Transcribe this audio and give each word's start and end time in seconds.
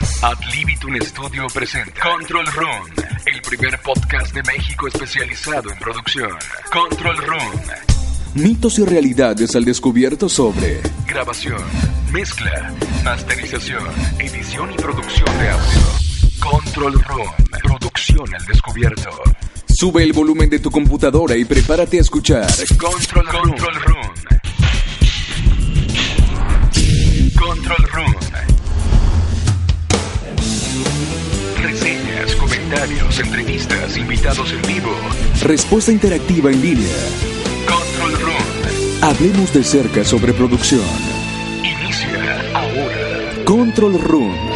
Ad 0.00 0.38
Libitum 0.54 0.94
Studio 1.00 1.46
presenta 1.52 2.00
Control 2.00 2.46
Room, 2.46 2.84
el 3.26 3.42
primer 3.42 3.80
podcast 3.80 4.34
de 4.34 4.42
México 4.42 4.86
especializado 4.88 5.70
en 5.70 5.78
producción. 5.78 6.30
Control 6.70 7.16
Room. 7.18 7.52
Mitos 8.34 8.78
y 8.78 8.84
realidades 8.84 9.56
al 9.56 9.64
descubierto 9.64 10.28
sobre 10.28 10.82
Grabación, 11.06 11.62
mezcla, 12.12 12.74
masterización, 13.04 13.84
edición 14.18 14.70
y 14.72 14.76
producción 14.76 15.38
de 15.38 15.48
audio. 15.48 15.80
Control 16.40 17.02
Room, 17.04 17.30
producción 17.62 18.34
al 18.34 18.44
descubierto. 18.46 19.10
Sube 19.68 20.02
el 20.02 20.12
volumen 20.12 20.50
de 20.50 20.58
tu 20.58 20.70
computadora 20.70 21.36
y 21.36 21.44
prepárate 21.44 21.98
a 21.98 22.00
escuchar 22.02 22.46
Control 22.78 23.26
Room. 23.26 23.50
Control 23.50 23.74
Room. 23.82 24.12
Control 27.38 27.88
Room. 27.92 28.25
Comentarios, 32.76 33.18
entrevistas, 33.20 33.96
invitados 33.96 34.52
en 34.52 34.62
vivo. 34.62 34.90
Respuesta 35.42 35.92
interactiva 35.92 36.50
en 36.50 36.60
línea. 36.60 36.96
Control 37.66 38.20
Room. 38.20 39.02
Hablemos 39.02 39.52
de 39.54 39.64
cerca 39.64 40.04
sobre 40.04 40.34
producción. 40.34 40.82
Inicia 41.62 42.50
ahora. 42.54 43.44
Control 43.44 43.98
Room. 43.98 44.55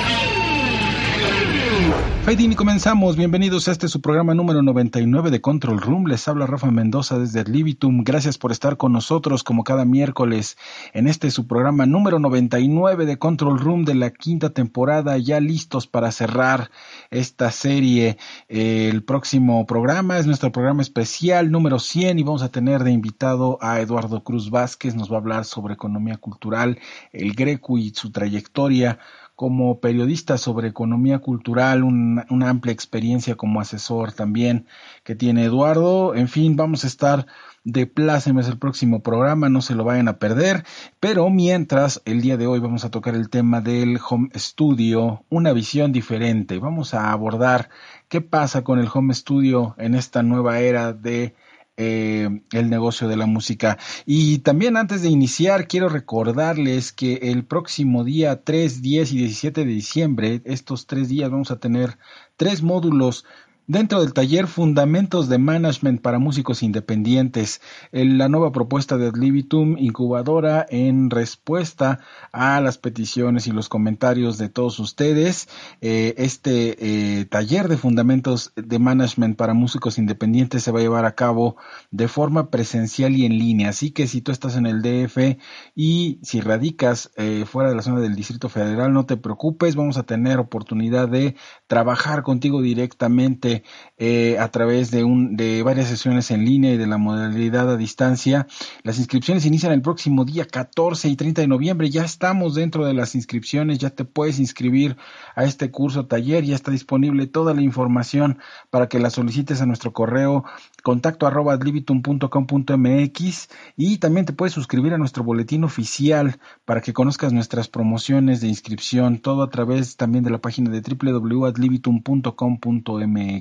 Faidín 2.22 2.52
y 2.52 2.54
comenzamos. 2.54 3.16
Bienvenidos 3.16 3.66
a 3.66 3.72
este 3.72 3.88
su 3.88 4.02
programa 4.02 4.34
número 4.34 4.62
99 4.62 5.30
de 5.30 5.40
Control 5.40 5.80
Room. 5.80 6.06
Les 6.06 6.28
habla 6.28 6.46
Rafa 6.46 6.70
Mendoza 6.70 7.18
desde 7.18 7.44
Libitum. 7.44 8.04
Gracias 8.04 8.36
por 8.36 8.52
estar 8.52 8.76
con 8.76 8.92
nosotros 8.92 9.42
como 9.42 9.64
cada 9.64 9.86
miércoles 9.86 10.58
en 10.92 11.08
este 11.08 11.30
su 11.30 11.46
programa 11.46 11.86
número 11.86 12.18
99 12.18 13.06
de 13.06 13.18
Control 13.18 13.58
Room 13.58 13.86
de 13.86 13.94
la 13.94 14.10
quinta 14.10 14.50
temporada. 14.50 15.16
Ya 15.16 15.40
listos 15.40 15.86
para 15.86 16.12
cerrar 16.12 16.70
esta 17.10 17.50
serie. 17.50 18.18
El 18.48 19.02
próximo 19.02 19.64
programa 19.64 20.18
es 20.18 20.26
nuestro 20.26 20.52
programa 20.52 20.82
especial 20.82 21.50
número 21.50 21.78
100 21.78 22.18
y 22.18 22.22
vamos 22.22 22.42
a 22.42 22.50
tener 22.50 22.84
de 22.84 22.92
invitado 22.92 23.56
a 23.62 23.80
Eduardo 23.80 24.22
Cruz 24.22 24.50
Vázquez. 24.50 24.94
Nos 24.94 25.10
va 25.10 25.16
a 25.16 25.20
hablar 25.20 25.46
sobre 25.46 25.72
economía 25.72 26.18
cultural, 26.18 26.78
el 27.14 27.32
Greco 27.32 27.78
y 27.78 27.90
su 27.94 28.12
trayectoria 28.12 28.98
como 29.40 29.80
periodista 29.80 30.36
sobre 30.36 30.68
economía 30.68 31.20
cultural, 31.20 31.82
un, 31.82 32.22
una 32.28 32.50
amplia 32.50 32.74
experiencia 32.74 33.36
como 33.36 33.58
asesor 33.58 34.12
también 34.12 34.66
que 35.02 35.14
tiene 35.14 35.46
Eduardo. 35.46 36.14
En 36.14 36.28
fin, 36.28 36.56
vamos 36.56 36.84
a 36.84 36.88
estar 36.88 37.24
de 37.64 37.86
plácemes 37.86 38.48
el 38.48 38.58
próximo 38.58 39.02
programa, 39.02 39.48
no 39.48 39.62
se 39.62 39.74
lo 39.74 39.82
vayan 39.82 40.08
a 40.08 40.18
perder. 40.18 40.66
Pero 41.00 41.30
mientras, 41.30 42.02
el 42.04 42.20
día 42.20 42.36
de 42.36 42.46
hoy 42.46 42.60
vamos 42.60 42.84
a 42.84 42.90
tocar 42.90 43.14
el 43.14 43.30
tema 43.30 43.62
del 43.62 43.98
home 44.06 44.28
studio, 44.36 45.24
una 45.30 45.54
visión 45.54 45.90
diferente. 45.90 46.58
Vamos 46.58 46.92
a 46.92 47.10
abordar 47.10 47.70
qué 48.10 48.20
pasa 48.20 48.62
con 48.62 48.78
el 48.78 48.90
home 48.92 49.14
studio 49.14 49.74
en 49.78 49.94
esta 49.94 50.22
nueva 50.22 50.60
era 50.60 50.92
de 50.92 51.34
eh, 51.82 52.28
el 52.52 52.68
negocio 52.68 53.08
de 53.08 53.16
la 53.16 53.24
música. 53.24 53.78
Y 54.04 54.40
también 54.40 54.76
antes 54.76 55.00
de 55.00 55.08
iniciar, 55.08 55.66
quiero 55.66 55.88
recordarles 55.88 56.92
que 56.92 57.14
el 57.22 57.46
próximo 57.46 58.04
día 58.04 58.44
3, 58.44 58.82
10 58.82 59.12
y 59.12 59.16
17 59.16 59.64
de 59.64 59.72
diciembre, 59.72 60.42
estos 60.44 60.86
tres 60.86 61.08
días 61.08 61.30
vamos 61.30 61.50
a 61.50 61.58
tener 61.58 61.96
tres 62.36 62.62
módulos 62.62 63.24
Dentro 63.70 64.00
del 64.00 64.14
taller 64.14 64.48
Fundamentos 64.48 65.28
de 65.28 65.38
Management 65.38 66.02
para 66.02 66.18
Músicos 66.18 66.64
Independientes, 66.64 67.60
la 67.92 68.28
nueva 68.28 68.50
propuesta 68.50 68.96
de 68.96 69.06
Adlibitum, 69.06 69.76
incubadora 69.78 70.66
en 70.68 71.08
respuesta 71.08 72.00
a 72.32 72.60
las 72.60 72.78
peticiones 72.78 73.46
y 73.46 73.52
los 73.52 73.68
comentarios 73.68 74.38
de 74.38 74.48
todos 74.48 74.80
ustedes. 74.80 75.48
Eh, 75.82 76.14
este 76.16 77.20
eh, 77.20 77.26
taller 77.26 77.68
de 77.68 77.76
Fundamentos 77.76 78.52
de 78.56 78.80
Management 78.80 79.36
para 79.36 79.54
Músicos 79.54 79.98
Independientes 79.98 80.64
se 80.64 80.72
va 80.72 80.80
a 80.80 80.82
llevar 80.82 81.04
a 81.04 81.14
cabo 81.14 81.54
de 81.92 82.08
forma 82.08 82.50
presencial 82.50 83.14
y 83.14 83.24
en 83.24 83.38
línea. 83.38 83.68
Así 83.68 83.92
que 83.92 84.08
si 84.08 84.20
tú 84.20 84.32
estás 84.32 84.56
en 84.56 84.66
el 84.66 84.82
DF 84.82 85.38
y 85.76 86.18
si 86.24 86.40
radicas 86.40 87.12
eh, 87.16 87.44
fuera 87.46 87.70
de 87.70 87.76
la 87.76 87.82
zona 87.82 88.00
del 88.00 88.16
Distrito 88.16 88.48
Federal, 88.48 88.92
no 88.92 89.06
te 89.06 89.16
preocupes, 89.16 89.76
vamos 89.76 89.96
a 89.96 90.02
tener 90.02 90.40
oportunidad 90.40 91.08
de 91.08 91.36
trabajar 91.68 92.24
contigo 92.24 92.62
directamente 92.62 93.59
eh, 93.98 94.38
a 94.38 94.48
través 94.48 94.90
de, 94.90 95.04
un, 95.04 95.36
de 95.36 95.62
varias 95.62 95.88
sesiones 95.88 96.30
en 96.30 96.44
línea 96.44 96.72
y 96.72 96.76
de 96.76 96.86
la 96.86 96.98
modalidad 96.98 97.70
a 97.70 97.76
distancia. 97.76 98.46
Las 98.82 98.98
inscripciones 98.98 99.46
inician 99.46 99.72
el 99.72 99.82
próximo 99.82 100.24
día 100.24 100.46
14 100.46 101.08
y 101.08 101.16
30 101.16 101.42
de 101.42 101.48
noviembre. 101.48 101.90
Ya 101.90 102.04
estamos 102.04 102.54
dentro 102.54 102.86
de 102.86 102.94
las 102.94 103.14
inscripciones, 103.14 103.78
ya 103.78 103.90
te 103.90 104.04
puedes 104.04 104.38
inscribir 104.38 104.96
a 105.34 105.44
este 105.44 105.70
curso 105.70 106.06
taller, 106.06 106.44
ya 106.44 106.54
está 106.54 106.70
disponible 106.70 107.26
toda 107.26 107.54
la 107.54 107.62
información 107.62 108.38
para 108.70 108.88
que 108.88 108.98
la 108.98 109.10
solicites 109.10 109.60
a 109.60 109.66
nuestro 109.66 109.92
correo 109.92 110.44
contacto 110.82 111.26
arroba 111.26 111.52
adlibitum.com.mx 111.54 113.48
y 113.76 113.98
también 113.98 114.26
te 114.26 114.32
puedes 114.32 114.54
suscribir 114.54 114.94
a 114.94 114.98
nuestro 114.98 115.24
boletín 115.24 115.64
oficial 115.64 116.38
para 116.64 116.80
que 116.80 116.92
conozcas 116.92 117.32
nuestras 117.32 117.68
promociones 117.68 118.40
de 118.40 118.46
inscripción, 118.48 119.18
todo 119.18 119.42
a 119.42 119.50
través 119.50 119.96
también 119.96 120.24
de 120.24 120.30
la 120.30 120.38
página 120.38 120.70
de 120.70 120.80
www.adlibitum.com.mx. 120.80 123.39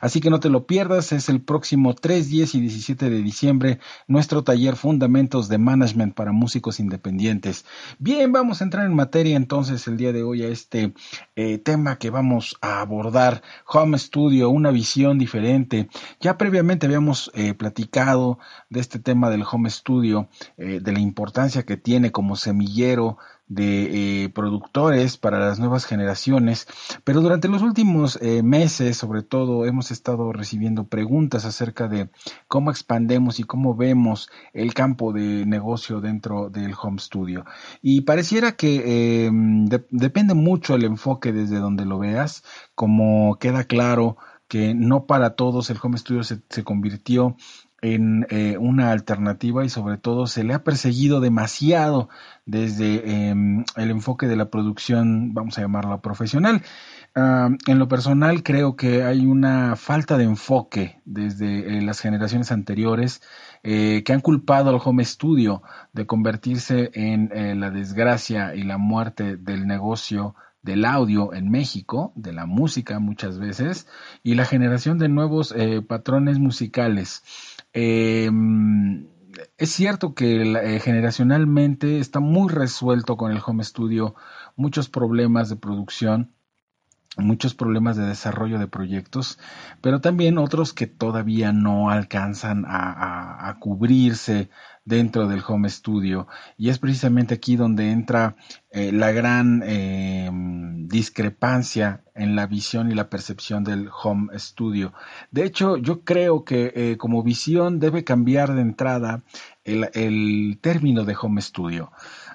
Así 0.00 0.20
que 0.20 0.30
no 0.30 0.40
te 0.40 0.48
lo 0.48 0.66
pierdas, 0.66 1.12
es 1.12 1.28
el 1.28 1.40
próximo 1.40 1.94
3, 1.94 2.28
10 2.28 2.54
y 2.54 2.60
17 2.60 3.10
de 3.10 3.22
diciembre 3.22 3.78
nuestro 4.06 4.44
taller 4.44 4.76
Fundamentos 4.76 5.48
de 5.48 5.58
Management 5.58 6.14
para 6.14 6.32
Músicos 6.32 6.80
Independientes. 6.80 7.64
Bien, 7.98 8.32
vamos 8.32 8.60
a 8.60 8.64
entrar 8.64 8.86
en 8.86 8.94
materia 8.94 9.36
entonces 9.36 9.86
el 9.86 9.96
día 9.96 10.12
de 10.12 10.22
hoy 10.22 10.42
a 10.42 10.48
este 10.48 10.92
eh, 11.36 11.58
tema 11.58 11.96
que 11.96 12.10
vamos 12.10 12.56
a 12.60 12.80
abordar, 12.80 13.42
Home 13.66 13.98
Studio, 13.98 14.50
una 14.50 14.70
visión 14.70 15.18
diferente. 15.18 15.88
Ya 16.20 16.36
previamente 16.36 16.86
habíamos 16.86 17.30
eh, 17.34 17.54
platicado 17.54 18.38
de 18.68 18.80
este 18.80 18.98
tema 18.98 19.30
del 19.30 19.44
home 19.50 19.70
studio, 19.70 20.28
eh, 20.56 20.80
de 20.80 20.92
la 20.92 21.00
importancia 21.00 21.64
que 21.64 21.76
tiene 21.76 22.12
como 22.12 22.36
semillero 22.36 23.18
de 23.50 24.22
eh, 24.24 24.28
productores 24.30 25.18
para 25.18 25.38
las 25.38 25.58
nuevas 25.58 25.84
generaciones, 25.84 26.66
pero 27.04 27.20
durante 27.20 27.48
los 27.48 27.60
últimos 27.60 28.18
meses, 28.42 28.96
sobre 28.96 29.22
todo, 29.22 29.66
hemos 29.66 29.90
estado 29.90 30.32
recibiendo 30.32 30.84
preguntas 30.84 31.44
acerca 31.44 31.88
de 31.88 32.08
cómo 32.48 32.70
expandemos 32.70 33.40
y 33.40 33.42
cómo 33.44 33.74
vemos 33.74 34.30
el 34.54 34.72
campo 34.72 35.12
de 35.12 35.44
negocio 35.44 36.00
dentro 36.00 36.48
del 36.48 36.74
home 36.80 36.98
studio. 36.98 37.44
Y 37.82 38.02
pareciera 38.02 38.52
que 38.52 39.30
depende 39.90 40.34
mucho 40.34 40.76
el 40.76 40.84
enfoque 40.84 41.32
desde 41.32 41.58
donde 41.58 41.84
lo 41.84 41.98
veas, 41.98 42.44
como 42.74 43.36
queda 43.38 43.64
claro 43.64 44.16
que 44.50 44.74
no 44.74 45.06
para 45.06 45.36
todos 45.36 45.70
el 45.70 45.78
home 45.80 45.96
studio 45.96 46.24
se, 46.24 46.40
se 46.50 46.64
convirtió 46.64 47.36
en 47.82 48.26
eh, 48.30 48.56
una 48.58 48.92
alternativa 48.92 49.64
y 49.64 49.68
sobre 49.68 49.98
todo 49.98 50.26
se 50.26 50.44
le 50.44 50.54
ha 50.54 50.64
perseguido 50.64 51.20
demasiado 51.20 52.08
desde 52.46 53.28
em, 53.28 53.64
el 53.76 53.90
enfoque 53.90 54.26
de 54.26 54.36
la 54.36 54.50
producción, 54.50 55.34
vamos 55.34 55.58
a 55.58 55.62
llamarla 55.62 56.00
profesional. 56.00 56.62
En 57.14 57.78
lo 57.80 57.88
personal 57.88 58.44
creo 58.44 58.76
que 58.76 59.02
hay 59.02 59.26
una 59.26 59.74
falta 59.74 60.16
de 60.16 60.24
enfoque 60.24 61.00
desde 61.04 61.78
eh, 61.78 61.82
las 61.82 61.98
generaciones 61.98 62.52
anteriores 62.52 63.20
eh, 63.64 64.04
que 64.04 64.12
han 64.12 64.20
culpado 64.20 64.70
al 64.70 64.80
home 64.82 65.04
studio 65.04 65.60
de 65.92 66.06
convertirse 66.06 66.90
en 66.94 67.58
la 67.58 67.70
desgracia 67.70 68.54
y 68.54 68.62
la 68.62 68.78
muerte 68.78 69.36
del 69.36 69.66
negocio 69.66 70.36
del 70.62 70.84
audio 70.84 71.32
en 71.32 71.50
México, 71.50 72.12
de 72.14 72.32
la 72.32 72.46
música 72.46 72.98
muchas 72.98 73.38
veces, 73.38 73.86
y 74.22 74.34
la 74.34 74.44
generación 74.44 74.98
de 74.98 75.08
nuevos 75.08 75.52
eh, 75.56 75.82
patrones 75.82 76.38
musicales. 76.38 77.22
Em, 77.72 79.06
es 79.56 79.70
cierto 79.70 80.14
que 80.14 80.42
eh, 80.42 80.80
generacionalmente 80.80 81.98
está 81.98 82.20
muy 82.20 82.48
resuelto 82.52 83.16
con 83.16 83.32
el 83.32 83.40
home 83.44 83.64
studio 83.64 84.14
muchos 84.56 84.88
problemas 84.88 85.48
de 85.48 85.56
producción, 85.56 86.32
muchos 87.16 87.54
problemas 87.54 87.96
de 87.96 88.06
desarrollo 88.06 88.58
de 88.58 88.68
proyectos, 88.68 89.38
pero 89.80 90.00
también 90.00 90.38
otros 90.38 90.72
que 90.72 90.86
todavía 90.86 91.52
no 91.52 91.90
alcanzan 91.90 92.64
a 92.66 93.56
cubrirse 93.60 94.50
dentro 94.90 95.28
del 95.28 95.42
home 95.46 95.70
studio 95.70 96.26
y 96.58 96.68
es 96.68 96.78
precisamente 96.78 97.34
aquí 97.34 97.56
donde 97.56 97.92
entra 97.92 98.36
eh, 98.72 98.92
la 98.92 99.12
gran 99.12 99.62
eh, 99.64 100.28
discrepancia 100.86 102.02
en 102.14 102.34
la 102.36 102.46
visión 102.46 102.90
y 102.90 102.94
la 102.94 103.08
percepción 103.08 103.64
del 103.64 103.88
home 104.02 104.36
studio. 104.38 104.92
De 105.30 105.44
hecho, 105.44 105.76
yo 105.76 106.02
creo 106.02 106.44
que 106.44 106.72
eh, 106.74 106.96
como 106.98 107.22
visión 107.22 107.78
debe 107.78 108.04
cambiar 108.04 108.52
de 108.52 108.62
entrada 108.62 109.22
el, 109.64 110.58
término 110.60 111.04
de 111.04 111.16
home 111.18 111.40
studio. 111.40 111.92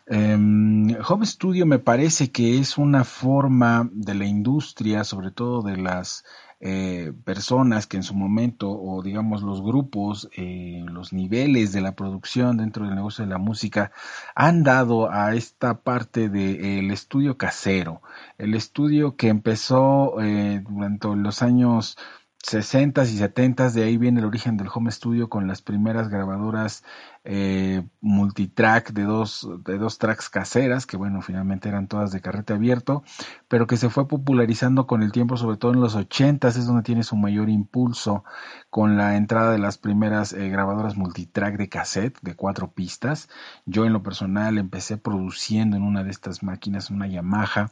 Em, 0.08 0.96
home 1.08 1.26
studio 1.26 1.66
me 1.66 1.80
parece 1.80 2.32
que 2.32 2.58
es 2.60 2.78
una 2.78 3.04
forma 3.04 3.90
de 3.92 4.16
la 4.16 4.26
industria, 4.26 5.04
sobre 5.04 5.32
todo 5.32 5.62
de 5.62 5.78
las 5.78 6.24
eh, 6.68 7.14
personas 7.26 7.86
que 7.86 7.96
en 7.96 8.02
su 8.02 8.16
momento, 8.16 8.72
o 8.72 9.04
digamos 9.04 9.44
los 9.44 9.62
grupos, 9.62 10.28
eh, 10.36 10.84
los 10.88 11.14
niveles 11.14 11.72
de 11.74 11.82
la 11.82 11.96
producción 11.96 12.58
dentro 12.58 12.86
del 12.86 12.96
negocio 12.96 13.24
de 13.24 13.30
la 13.30 13.38
música, 13.38 13.92
han 14.34 14.64
dado 14.64 15.12
a 15.12 15.36
esta 15.36 15.82
parte 15.82 16.28
del 16.28 16.90
estudio 16.90 17.38
casero, 17.38 18.02
el 18.40 18.56
estudio 18.56 19.16
que 19.16 19.28
empezó 19.28 20.20
eh, 20.20 20.64
durante 20.68 21.08
los 21.16 21.44
años 21.44 21.98
60s 22.46 23.12
y 23.12 23.18
70s, 23.18 23.72
de 23.72 23.84
ahí 23.84 23.98
viene 23.98 24.20
el 24.20 24.26
origen 24.26 24.56
del 24.56 24.68
home 24.72 24.92
studio 24.92 25.30
con 25.30 25.48
las 25.48 25.64
primeras 25.64 26.10
grabadoras 26.10 26.84
eh, 27.24 27.84
multitrack 28.02 28.92
de 28.92 29.02
dos, 29.02 29.50
de 29.64 29.80
dos 29.80 29.98
tracks 29.98 30.30
caseras, 30.30 30.86
que 30.86 30.96
bueno, 30.96 31.24
finalmente 31.24 31.70
eran 31.70 31.88
todas 31.88 32.12
de 32.12 32.22
carrete 32.22 32.54
abierto, 32.54 33.04
pero 33.48 33.66
que 33.66 33.78
se 33.78 33.90
fue 33.90 34.08
popularizando 34.08 34.86
con 34.86 35.02
el 35.02 35.12
tiempo, 35.12 35.38
sobre 35.38 35.58
todo 35.58 35.74
en 35.74 35.82
los 35.82 35.96
80s, 35.96 36.50
es 36.50 36.68
donde 36.68 36.84
tiene 36.84 37.02
su 37.02 37.16
mayor 37.16 37.50
impulso 37.50 38.24
con 38.70 38.96
la 38.96 39.16
entrada 39.18 39.52
de 39.52 39.58
las 39.58 39.80
primeras 39.80 40.32
eh, 40.34 40.48
grabadoras 40.50 40.98
multitrack 40.98 41.58
de 41.58 41.68
cassette 41.68 42.20
de 42.22 42.36
cuatro 42.36 42.72
pistas. 42.72 43.28
Yo 43.66 43.86
en 43.86 43.94
lo 43.94 44.04
personal 44.04 44.60
empecé 44.60 44.98
produciendo 44.98 45.78
en 45.78 45.84
una 45.84 46.04
de 46.04 46.12
estas 46.12 46.44
máquinas, 46.44 46.92
una 46.92 47.08
Yamaha. 47.08 47.72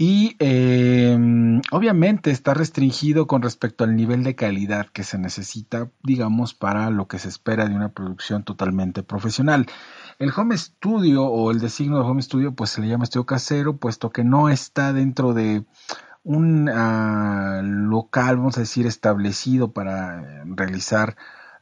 Y 0.00 0.36
em, 0.38 1.60
obviamente 1.72 2.30
está 2.30 2.54
restringido 2.54 3.26
con 3.26 3.42
respecto 3.42 3.82
al 3.82 3.96
nivel 3.96 4.22
de 4.22 4.36
calidad 4.36 4.86
que 4.86 5.02
se 5.02 5.18
necesita, 5.18 5.90
digamos, 6.04 6.54
para 6.54 6.88
lo 6.90 7.08
que 7.08 7.18
se 7.18 7.28
espera 7.28 7.66
de 7.66 7.74
una 7.74 7.88
producción 7.88 8.44
totalmente 8.44 9.02
profesional. 9.02 9.66
El 10.20 10.30
home 10.36 10.56
studio 10.56 11.24
o 11.24 11.50
el 11.50 11.58
designo 11.58 11.98
de 11.98 12.08
home 12.08 12.22
studio, 12.22 12.54
pues 12.54 12.70
se 12.70 12.80
le 12.80 12.86
llama 12.86 13.04
estudio 13.04 13.26
casero, 13.26 13.78
puesto 13.78 14.10
que 14.10 14.22
no 14.22 14.48
está 14.48 14.92
dentro 14.92 15.34
de 15.34 15.64
un 16.22 16.68
ah, 16.68 17.60
local, 17.64 18.36
vamos 18.36 18.56
a 18.56 18.60
decir, 18.60 18.86
establecido 18.86 19.72
para 19.72 20.44
realizar 20.44 21.16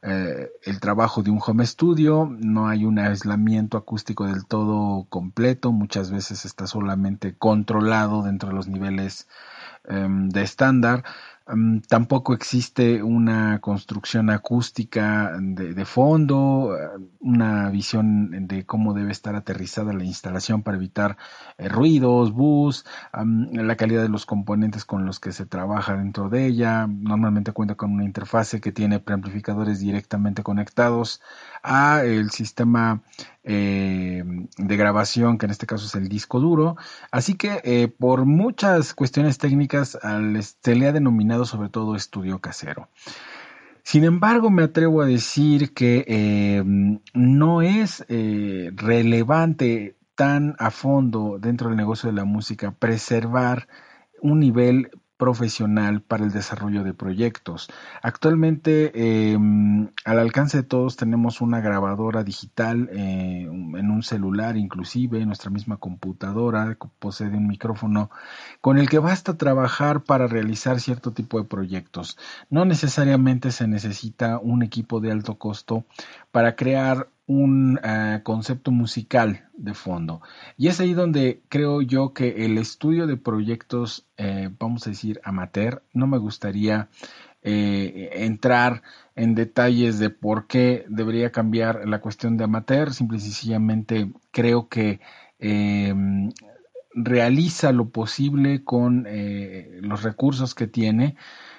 eh, 0.08 0.52
el 0.62 0.78
trabajo 0.78 1.24
de 1.24 1.32
un 1.32 1.40
home 1.44 1.66
studio, 1.66 2.30
no 2.38 2.68
hay 2.68 2.84
un 2.84 3.00
aislamiento 3.00 3.76
acústico 3.76 4.24
del 4.24 4.46
todo 4.46 5.04
completo, 5.08 5.72
muchas 5.72 6.12
veces 6.12 6.44
está 6.44 6.68
solamente 6.68 7.36
controlado 7.36 8.22
dentro 8.22 8.50
de 8.50 8.54
los 8.54 8.68
niveles 8.68 9.26
em, 9.84 10.28
de 10.28 10.42
estándar. 10.42 11.02
Mm, 11.48 11.78
tampoco 11.88 12.34
existe 12.34 13.04
una 13.04 13.60
construcción 13.60 14.30
acústica 14.30 15.32
de, 15.40 15.84
fondo, 15.84 16.76
eh, 16.76 16.88
una 17.20 17.70
visión 17.70 18.48
de 18.48 18.66
cómo 18.66 18.94
debe 18.94 19.12
estar 19.12 19.36
aterrizada 19.36 19.92
la 19.92 20.02
instalación 20.04 20.62
para 20.64 20.76
evitar 20.76 21.16
eh, 21.58 21.68
ruidos, 21.68 22.32
bus, 22.32 22.84
la 23.12 23.76
calidad 23.76 24.02
de 24.02 24.08
los 24.08 24.26
componentes 24.26 24.84
con 24.84 25.06
los 25.06 25.20
que 25.20 25.30
se 25.30 25.46
trabaja 25.46 25.96
dentro 25.96 26.28
de 26.28 26.46
ella. 26.46 26.88
Normalmente 26.88 27.52
cuenta 27.52 27.76
con 27.76 27.92
una 27.92 28.04
interfase 28.04 28.60
que 28.60 28.72
tiene 28.72 28.98
preamplificadores 28.98 29.78
directamente 29.78 30.42
conectados 30.42 31.22
a 31.62 32.02
el 32.04 32.30
sistema 32.30 33.02
eh, 33.48 34.24
de 34.58 34.76
grabación, 34.76 35.38
que 35.38 35.46
en 35.46 35.52
este 35.52 35.66
caso 35.66 35.86
es 35.86 35.94
el 35.94 36.08
disco 36.08 36.40
duro. 36.40 36.76
Así 37.12 37.34
que 37.34 37.60
eh, 37.64 37.88
por 37.88 38.24
muchas 38.24 38.92
cuestiones 38.92 39.38
técnicas 39.38 39.96
se 40.62 40.74
le 40.74 40.88
ha 40.88 40.92
denominado 40.92 41.44
sobre 41.44 41.68
todo 41.68 41.94
estudio 41.94 42.40
casero. 42.40 42.88
Sin 43.84 44.02
embargo, 44.02 44.50
me 44.50 44.64
atrevo 44.64 45.00
a 45.00 45.06
decir 45.06 45.72
que 45.72 46.04
eh, 46.08 46.64
no 47.14 47.62
es 47.62 48.04
relevante 48.08 49.96
tan 50.16 50.56
a 50.58 50.72
fondo 50.72 51.38
dentro 51.40 51.68
del 51.68 51.76
negocio 51.76 52.08
de 52.08 52.16
la 52.16 52.24
música 52.24 52.72
preservar 52.72 53.68
un 54.20 54.40
nivel 54.40 54.90
profesional 55.16 56.02
para 56.02 56.24
el 56.24 56.32
desarrollo 56.32 56.84
de 56.84 56.94
proyectos. 56.94 57.68
Actualmente, 58.02 59.32
em, 59.32 59.88
al 60.04 60.18
alcance 60.18 60.58
de 60.58 60.62
todos, 60.62 60.96
tenemos 60.96 61.40
una 61.40 61.60
grabadora 61.60 62.22
digital 62.22 62.88
eh, 62.92 63.42
en 63.44 63.90
un 63.90 64.02
celular, 64.02 64.56
inclusive 64.56 65.24
nuestra 65.24 65.50
misma 65.50 65.78
computadora 65.78 66.76
posee 66.98 67.28
un 67.28 67.46
micrófono 67.46 68.10
con 68.60 68.78
el 68.78 68.88
que 68.88 68.98
basta 68.98 69.36
trabajar 69.36 70.02
para 70.04 70.26
realizar 70.26 70.80
cierto 70.80 71.12
tipo 71.12 71.38
de 71.38 71.48
proyectos. 71.48 72.18
No 72.50 72.64
necesariamente 72.64 73.52
se 73.52 73.66
necesita 73.66 74.38
un 74.38 74.62
equipo 74.62 75.00
de 75.00 75.12
alto 75.12 75.36
costo 75.36 75.84
para 76.30 76.56
crear 76.56 77.08
un 77.26 77.80
eh, 77.82 78.20
concepto 78.22 78.70
musical 78.70 79.48
de 79.56 79.74
fondo. 79.74 80.22
Y 80.56 80.68
es 80.68 80.80
ahí 80.80 80.94
donde 80.94 81.42
creo 81.48 81.82
yo 81.82 82.12
que 82.12 82.44
el 82.44 82.56
estudio 82.58 83.06
de 83.06 83.16
proyectos, 83.16 84.06
eh, 84.16 84.50
vamos 84.58 84.86
a 84.86 84.90
decir, 84.90 85.20
amateur, 85.24 85.82
no 85.92 86.06
me 86.06 86.18
gustaría 86.18 86.88
eh, 87.42 88.10
entrar 88.14 88.82
en 89.16 89.34
detalles 89.34 89.98
de 89.98 90.10
por 90.10 90.46
qué 90.46 90.84
debería 90.88 91.32
cambiar 91.32 91.88
la 91.88 92.00
cuestión 92.00 92.36
de 92.36 92.44
amateur, 92.44 92.92
simple 92.92 93.18
y 93.18 93.20
sencillamente 93.20 94.10
creo 94.30 94.68
que 94.68 95.00
em, 95.38 96.30
realiza 96.94 97.72
lo 97.72 97.88
posible 97.90 98.64
con 98.64 99.06
los 99.82 100.02
recursos 100.02 100.54
que 100.54 100.66
tiene 100.66 101.16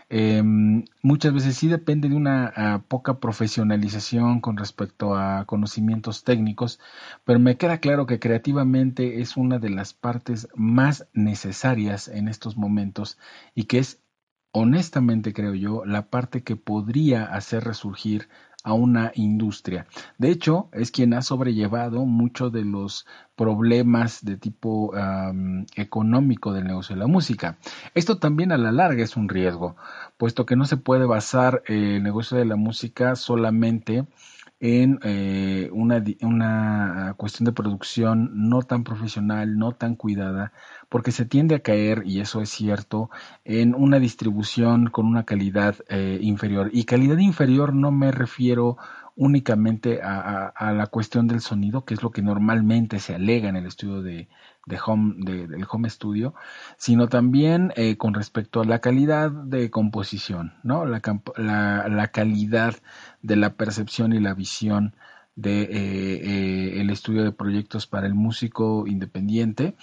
Em, 0.09 0.85
muchas 1.01 1.33
veces 1.33 1.57
sí 1.57 1.67
depende 1.67 2.07
de 2.07 2.15
una 2.15 2.85
poca 2.87 3.19
profesionalización 3.19 4.39
con 4.39 4.55
respecto 4.55 5.15
a 5.15 5.45
conocimientos 5.45 6.23
técnicos, 6.23 6.79
pero 7.25 7.39
me 7.39 7.57
queda 7.57 7.79
claro 7.79 8.05
que 8.05 8.19
creativamente 8.19 9.19
es 9.21 9.35
una 9.35 9.59
de 9.59 9.69
las 9.69 9.93
partes 9.93 10.47
más 10.55 11.07
necesarias 11.13 12.07
en 12.07 12.29
estos 12.29 12.55
momentos 12.55 13.17
y 13.53 13.65
que 13.65 13.79
es 13.79 14.01
honestamente 14.51 15.33
creo 15.33 15.53
yo 15.53 15.83
la 15.85 16.09
parte 16.09 16.41
que 16.43 16.55
podría 16.55 17.25
hacer 17.25 17.65
resurgir 17.65 18.29
a 18.67 18.73
una 18.73 19.13
industria. 19.15 19.87
De 20.17 20.29
hecho, 20.29 20.67
es 20.73 20.91
quien 20.91 21.13
ha 21.13 21.21
sobrellevado 21.21 22.05
muchos 22.05 22.51
de 22.51 22.65
los 22.65 23.07
problemas 23.37 24.25
de 24.25 24.35
tipo 24.35 24.93
económico 25.75 26.51
del 26.51 26.65
negocio 26.65 26.93
de 26.93 26.99
la 26.99 27.07
música. 27.07 27.57
Esto 27.93 28.17
también 28.17 28.51
a 28.51 28.57
la 28.57 28.73
larga 28.73 29.03
es 29.03 29.15
un 29.15 29.29
riesgo, 29.29 29.77
puesto 30.17 30.45
que 30.45 30.57
no 30.57 30.65
se 30.65 30.75
puede 30.75 31.05
basar 31.05 31.63
el 31.67 32.03
negocio 32.03 32.37
de 32.37 32.43
la 32.43 32.57
música 32.57 33.15
solamente 33.15 34.05
en 34.59 34.99
eh, 35.03 35.69
una, 35.71 36.03
una, 36.21 37.13
cuestión 37.17 37.45
de 37.45 37.51
producción 37.51 38.31
no 38.49 38.61
tan 38.63 38.83
profesional, 38.83 39.57
no 39.57 39.73
tan 39.73 39.95
cuidada, 39.95 40.51
porque 40.89 41.11
se 41.11 41.25
tiende 41.25 41.55
a 41.55 41.59
caer, 41.59 42.03
y 42.05 42.21
eso 42.21 42.41
es 42.41 42.49
cierto, 42.49 43.09
en 43.45 43.75
una 43.75 43.99
distribución 43.99 44.87
con 44.87 45.05
una 45.05 45.25
calidad 45.25 45.75
eh, 45.89 46.19
inferior. 46.21 46.69
Y 46.73 46.85
calidad 46.85 47.17
inferior 47.19 47.73
no 47.73 47.91
me 47.91 48.11
refiero 48.11 48.77
únicamente 49.15 49.99
a, 50.03 50.71
la 50.73 50.87
cuestión 50.87 51.27
del 51.27 51.41
sonido, 51.41 51.85
que 51.85 51.95
es 51.95 52.03
lo 52.03 52.11
que 52.11 52.21
normalmente 52.21 52.99
se 52.99 53.15
alega 53.15 53.49
en 53.49 53.55
el 53.55 53.65
estudio 53.65 54.03
de, 54.03 54.29
home, 54.85 55.15
del 55.17 55.65
home 55.69 55.89
studio, 55.89 56.33
sino 56.77 57.07
también 57.07 57.73
eh, 57.75 57.97
con 57.97 58.13
respecto 58.13 58.61
a 58.61 58.65
la 58.65 58.79
calidad 58.79 59.31
de 59.31 59.69
composición, 59.69 60.53
¿no? 60.63 60.85
La, 60.85 61.01
la, 61.37 62.07
calidad 62.09 62.75
de 63.21 63.35
la 63.35 63.53
percepción 63.53 64.13
y 64.13 64.19
la 64.19 64.33
visión 64.33 64.95
de 65.35 65.61
eh, 65.63 66.81
el 66.81 66.89
estudio 66.89 67.23
de 67.23 67.31
proyectos 67.31 67.87
para 67.87 68.07
el 68.07 68.15
músico 68.15 68.85
independiente 68.87 69.75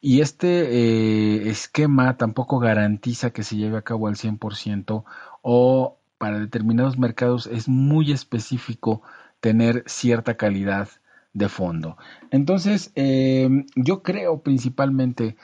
y 0.00 0.20
este 0.20 0.48
eh, 0.48 1.48
esquema 1.48 2.18
tampoco 2.18 2.58
garantiza 2.58 3.30
que 3.30 3.42
se 3.42 3.56
lleve 3.56 3.78
a 3.78 3.82
cabo 3.82 4.06
al 4.06 4.16
100% 4.16 5.02
o 5.40 5.98
para 6.18 6.38
determinados 6.38 6.98
mercados 6.98 7.46
es 7.46 7.68
muy 7.68 8.12
específico 8.12 9.00
tener 9.40 9.82
cierta 9.86 10.36
calidad 10.36 10.88
de 11.34 11.48
fondo. 11.48 11.96
Entonces, 12.30 12.90
eh, 12.94 13.48
yo 13.76 14.02
creo 14.02 14.42
principalmente 14.42 15.36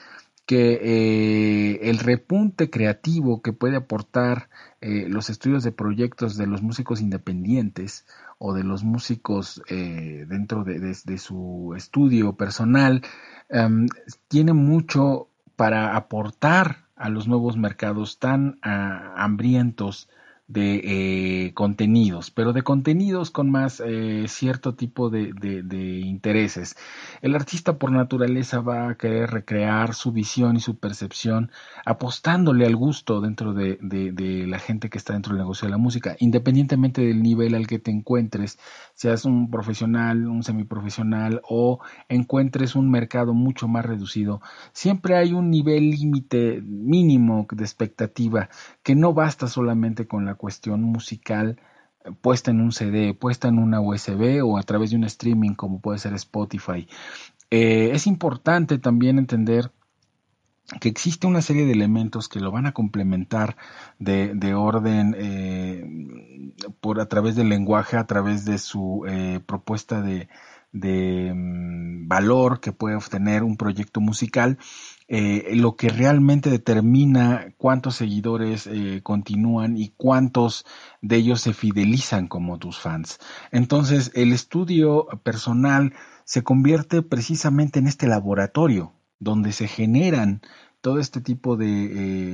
que 0.46 0.80
eh, 0.82 1.90
el 1.90 1.98
repunte 1.98 2.70
creativo 2.70 3.42
que 3.42 3.52
puede 3.52 3.76
aportar 3.76 4.48
los 4.80 5.28
estudios 5.28 5.62
de 5.62 5.72
proyectos 5.72 6.38
de 6.38 6.46
los 6.46 6.62
músicos 6.62 7.02
independientes 7.02 8.06
o 8.38 8.54
de 8.54 8.64
los 8.64 8.82
músicos 8.82 9.62
dentro 9.68 10.64
de, 10.64 11.18
su 11.18 11.74
estudio 11.76 12.32
personal 12.32 13.02
Em, 13.50 13.88
tiene 14.28 14.52
mucho 14.52 15.28
para 15.56 15.96
aportar 15.96 16.86
a 16.94 17.08
los 17.08 17.26
nuevos 17.26 17.56
mercados 17.56 18.18
tan 18.20 18.58
ah, 18.62 19.14
hambrientos 19.16 20.08
de 20.50 21.46
eh, 21.46 21.54
contenidos, 21.54 22.32
pero 22.32 22.52
de 22.52 22.62
contenidos 22.62 23.30
con 23.30 23.52
más 23.52 23.80
eh, 23.86 24.24
cierto 24.26 24.74
tipo 24.74 25.08
de, 25.08 25.30
intereses. 26.04 26.76
El 27.22 27.36
artista 27.36 27.78
por 27.78 27.92
naturaleza 27.92 28.60
va 28.60 28.88
a 28.88 28.94
querer 28.96 29.30
recrear 29.30 29.94
su 29.94 30.10
visión 30.10 30.56
y 30.56 30.60
su 30.60 30.76
percepción 30.76 31.52
apostándole 31.84 32.66
al 32.66 32.74
gusto 32.74 33.20
dentro 33.20 33.54
de, 33.54 33.78
la 34.48 34.58
gente 34.58 34.90
que 34.90 34.98
está 34.98 35.12
dentro 35.12 35.34
del 35.34 35.42
negocio 35.42 35.66
de 35.66 35.70
la 35.70 35.78
música, 35.78 36.16
independientemente 36.18 37.00
del 37.02 37.22
nivel 37.22 37.54
al 37.54 37.68
que 37.68 37.78
te 37.78 37.92
encuentres, 37.92 38.58
seas 38.94 39.24
un 39.24 39.50
profesional, 39.50 40.26
un 40.26 40.42
semiprofesional 40.42 41.40
o 41.48 41.78
encuentres 42.08 42.74
un 42.74 42.90
mercado 42.90 43.34
mucho 43.34 43.68
más 43.68 43.86
reducido. 43.86 44.40
Siempre 44.72 45.16
hay 45.16 45.32
un 45.32 45.48
nivel 45.48 45.90
límite 45.90 46.60
mínimo 46.62 47.46
de 47.52 47.62
expectativa 47.62 48.48
que 48.82 48.96
no 48.96 49.14
basta 49.14 49.46
solamente 49.46 50.08
con 50.08 50.24
la 50.24 50.34
cuestión 50.40 50.82
musical 50.82 51.60
eh, 52.04 52.12
puesta 52.18 52.50
en 52.50 52.62
un 52.62 52.72
CD, 52.72 53.12
puesta 53.12 53.48
en 53.48 53.58
una 53.58 53.80
USB 53.80 54.42
o 54.42 54.56
a 54.56 54.62
través 54.62 54.90
de 54.90 54.96
un 54.96 55.04
streaming 55.04 55.54
como 55.54 55.80
puede 55.80 55.98
ser 55.98 56.14
Spotify. 56.14 56.88
Eh, 57.50 57.90
es 57.92 58.06
importante 58.06 58.78
también 58.78 59.18
entender 59.18 59.70
que 60.80 60.88
existe 60.88 61.26
una 61.26 61.42
serie 61.42 61.66
de 61.66 61.72
elementos 61.72 62.28
que 62.28 62.40
lo 62.40 62.52
van 62.52 62.64
a 62.66 62.72
complementar 62.72 63.56
de, 63.98 64.54
orden 64.54 65.16
eh, 65.18 65.84
por 66.80 67.00
a 67.00 67.06
través 67.06 67.34
del 67.34 67.48
lenguaje, 67.48 67.96
a 67.96 68.06
través 68.06 68.44
de 68.44 68.56
su 68.58 69.04
propuesta 69.46 70.00
de, 70.00 70.28
de 70.72 71.32
mm, 71.34 72.08
valor 72.08 72.60
que 72.60 72.72
puede 72.72 72.96
obtener 72.96 73.42
un 73.42 73.56
proyecto 73.56 74.00
musical, 74.00 74.58
eh, 75.08 75.50
lo 75.54 75.76
que 75.76 75.88
realmente 75.88 76.50
determina 76.50 77.52
cuántos 77.56 77.96
seguidores 77.96 78.66
eh, 78.66 79.00
continúan 79.02 79.76
y 79.76 79.88
cuántos 79.96 80.64
de 81.02 81.16
ellos 81.16 81.40
se 81.40 81.52
fidelizan 81.52 82.28
como 82.28 82.58
tus 82.58 82.78
fans. 82.78 83.18
Entonces, 83.50 84.12
el 84.14 84.32
estudio 84.32 85.06
personal 85.22 85.94
se 86.24 86.42
convierte 86.42 87.02
precisamente 87.02 87.80
en 87.80 87.88
este 87.88 88.06
laboratorio 88.06 88.92
donde 89.18 89.52
se 89.52 89.68
generan 89.68 90.40
todo 90.80 90.98
este 90.98 91.20
tipo 91.20 91.56
de 91.56 91.66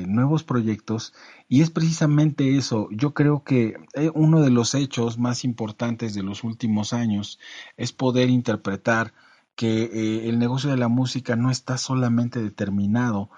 eh, 0.03 0.07
nuevos 0.07 0.45
proyectos 0.45 1.12
y 1.49 1.62
es 1.62 1.71
precisamente 1.71 2.57
eso. 2.57 2.88
Yo 2.91 3.15
creo 3.15 3.43
que 3.45 3.76
eh, 3.95 4.11
uno 4.15 4.41
de 4.43 4.50
los 4.50 4.75
hechos 4.75 5.19
más 5.19 5.45
importantes 5.45 6.15
de 6.15 6.23
los 6.23 6.45
últimos 6.45 6.93
años 6.93 7.38
es 7.76 7.93
poder 7.93 8.31
interpretar 8.31 9.12
que 9.55 9.85
eh, 9.85 10.29
el 10.29 10.38
negocio 10.38 10.71
de 10.71 10.76
la 10.76 10.88
música 10.88 11.35
no 11.37 11.50
está 11.50 11.79
solamente 11.79 12.43
determinado 12.43 13.31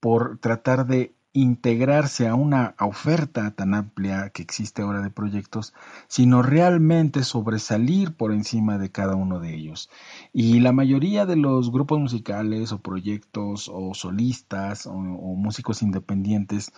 por 0.00 0.38
tratar 0.38 0.86
de 0.86 1.14
integrarse 1.34 2.28
a 2.28 2.34
una 2.34 2.74
oferta 2.78 3.52
tan 3.52 3.74
amplia 3.74 4.30
que 4.30 4.42
existe 4.42 4.82
ahora 4.82 5.00
de 5.00 5.10
proyectos, 5.10 5.72
sino 6.06 6.42
realmente 6.42 7.24
sobresalir 7.24 8.14
por 8.14 8.32
encima 8.32 8.76
de 8.76 8.90
cada 8.90 9.16
uno 9.16 9.40
de 9.40 9.54
ellos. 9.54 9.88
Y 10.32 10.60
la 10.60 10.72
mayoría 10.72 11.24
de 11.24 11.36
los 11.36 11.72
grupos 11.72 11.98
musicales 11.98 12.72
o 12.72 12.82
proyectos 12.82 13.70
o 13.72 13.94
solistas 13.94 14.86
o, 14.86 14.92
músicos 14.92 15.82
independientes 15.82 16.72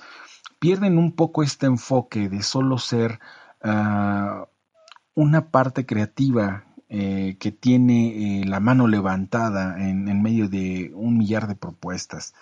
pierden 0.61 0.99
un 0.99 1.13
poco 1.13 1.43
este 1.43 1.67
enfoque 1.67 2.29
de 2.29 2.43
solo 2.43 2.79
ser 2.79 3.19
ah, 3.63 4.47
una 5.15 5.51
parte 5.51 5.85
creativa 5.85 6.65
eh, 6.89 7.37
que 7.41 7.51
tiene 7.51 8.41
eh, 8.41 8.45
la 8.45 8.61
mano 8.61 8.87
levantada 8.87 9.77
en 9.81 10.23
medio 10.23 10.49
de 10.49 10.93
un 10.95 11.19
millar 11.19 11.49
de 11.49 11.57
propuestas 11.57 12.35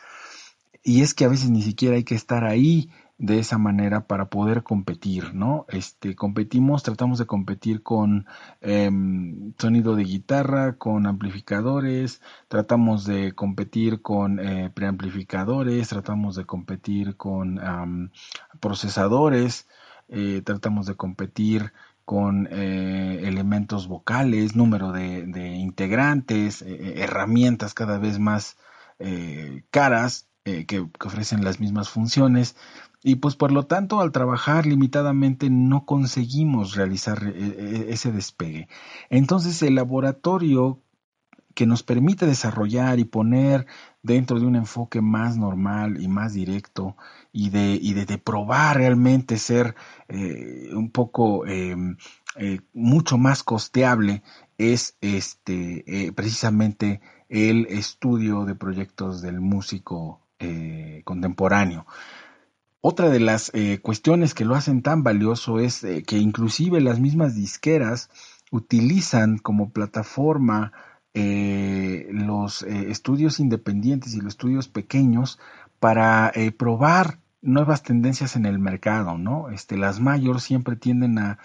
y 0.83 1.03
es 1.03 1.15
que 1.15 1.25
a 1.25 1.29
veces 1.29 1.51
ni 1.51 1.62
siquiera 1.62 1.97
hay 1.97 2.05
que 2.05 2.15
estar 2.15 2.45
ahí 2.45 2.91
de 3.19 3.39
esa 3.39 3.57
manera 3.57 4.09
para 4.09 4.27
poder 4.31 4.65
competir, 4.65 5.33
¿no? 5.33 5.65
Este, 5.69 6.17
competimos, 6.17 6.83
tratamos 6.83 7.19
de 7.21 7.27
competir 7.27 7.85
con 7.85 8.27
em, 8.61 9.53
sonido 9.59 9.95
de 9.95 10.03
guitarra, 10.03 10.77
con 10.77 11.07
amplificadores, 11.07 12.21
tratamos 12.49 13.05
de 13.05 13.33
competir 13.33 14.03
con 14.03 14.41
eh, 14.41 14.71
preamplificadores, 14.75 15.89
tratamos 15.89 16.35
de 16.35 16.47
competir 16.47 17.17
con 17.17 18.11
procesadores, 18.59 19.69
eh, 20.09 20.43
tratamos 20.45 20.87
de 20.87 20.97
competir 20.97 21.73
con 22.05 22.49
eh, 22.51 23.21
elementos 23.23 23.87
vocales, 23.87 24.57
número 24.57 24.91
de, 24.91 25.27
de 25.27 25.55
integrantes, 25.55 26.62
herramientas 26.62 27.73
cada 27.73 27.99
vez 27.99 28.19
más 28.19 28.57
caras 29.71 30.29
eh, 30.45 30.67
que, 30.67 30.85
ofrecen 31.05 31.45
las 31.45 31.61
mismas 31.61 31.89
funciones 31.89 32.57
y 33.05 33.15
pues 33.17 33.37
por 33.37 33.53
lo 33.53 33.67
tanto 33.67 34.01
al 34.01 34.11
trabajar 34.11 34.67
limitadamente 34.67 35.51
no 35.51 35.87
conseguimos 35.87 36.75
realizar 36.75 37.23
eh, 37.25 37.33
eh, 37.37 37.87
ese 37.91 38.11
despegue. 38.11 38.67
Entonces 39.09 39.63
el 39.63 39.77
laboratorio 39.77 40.83
que 41.55 41.65
nos 41.65 41.85
permite 41.85 42.27
desarrollar 42.27 42.99
y 42.99 43.05
poner 43.05 43.67
dentro 44.03 44.41
de 44.41 44.47
un 44.47 44.57
enfoque 44.57 45.01
más 45.01 45.37
normal 45.37 46.03
y 46.03 46.09
más 46.09 46.33
directo 46.33 46.97
y 47.31 47.51
de, 47.51 47.79
y 47.81 47.95
probar 48.17 48.79
realmente 48.79 49.39
ser 49.39 49.77
un 50.09 50.91
poco 50.91 51.45
mucho 52.73 53.19
más 53.19 53.43
costeable 53.45 54.23
es 54.59 54.97
este 55.03 56.13
precisamente 56.17 57.01
el 57.29 57.67
estudio 57.67 58.45
de 58.45 58.55
proyectos 58.55 59.21
del 59.21 59.41
músico 59.41 60.23
eh, 60.43 61.03
contemporáneo. 61.05 61.87
Otra 62.81 63.11
de 63.11 63.21
las 63.21 63.51
eh, 63.55 63.79
cuestiones 63.81 64.35
que 64.35 64.45
lo 64.45 64.55
hacen 64.55 64.83
tan 64.83 65.03
valioso 65.03 65.61
es 65.61 65.85
eh, 65.85 66.03
que 66.03 66.19
inclusive 66.19 66.81
las 66.81 66.99
mismas 67.01 67.35
disqueras 67.35 68.11
utilizan 68.51 69.39
como 69.39 69.71
plataforma 69.71 70.73
los 71.15 72.63
estudios 72.63 73.39
independientes 73.39 74.15
y 74.15 74.23
los 74.23 74.33
estudios 74.33 74.69
pequeños 74.69 75.39
para 75.79 76.33
probar 76.57 77.19
nuevas 77.43 77.83
tendencias 77.83 78.35
en 78.35 78.47
el 78.47 78.59
mercado, 78.59 79.19
¿no? 79.19 79.51
Este, 79.51 79.77
las 79.77 80.01
mayores 80.01 80.45
siempre 80.45 80.77
tienden 80.77 81.19
a, 81.19 81.39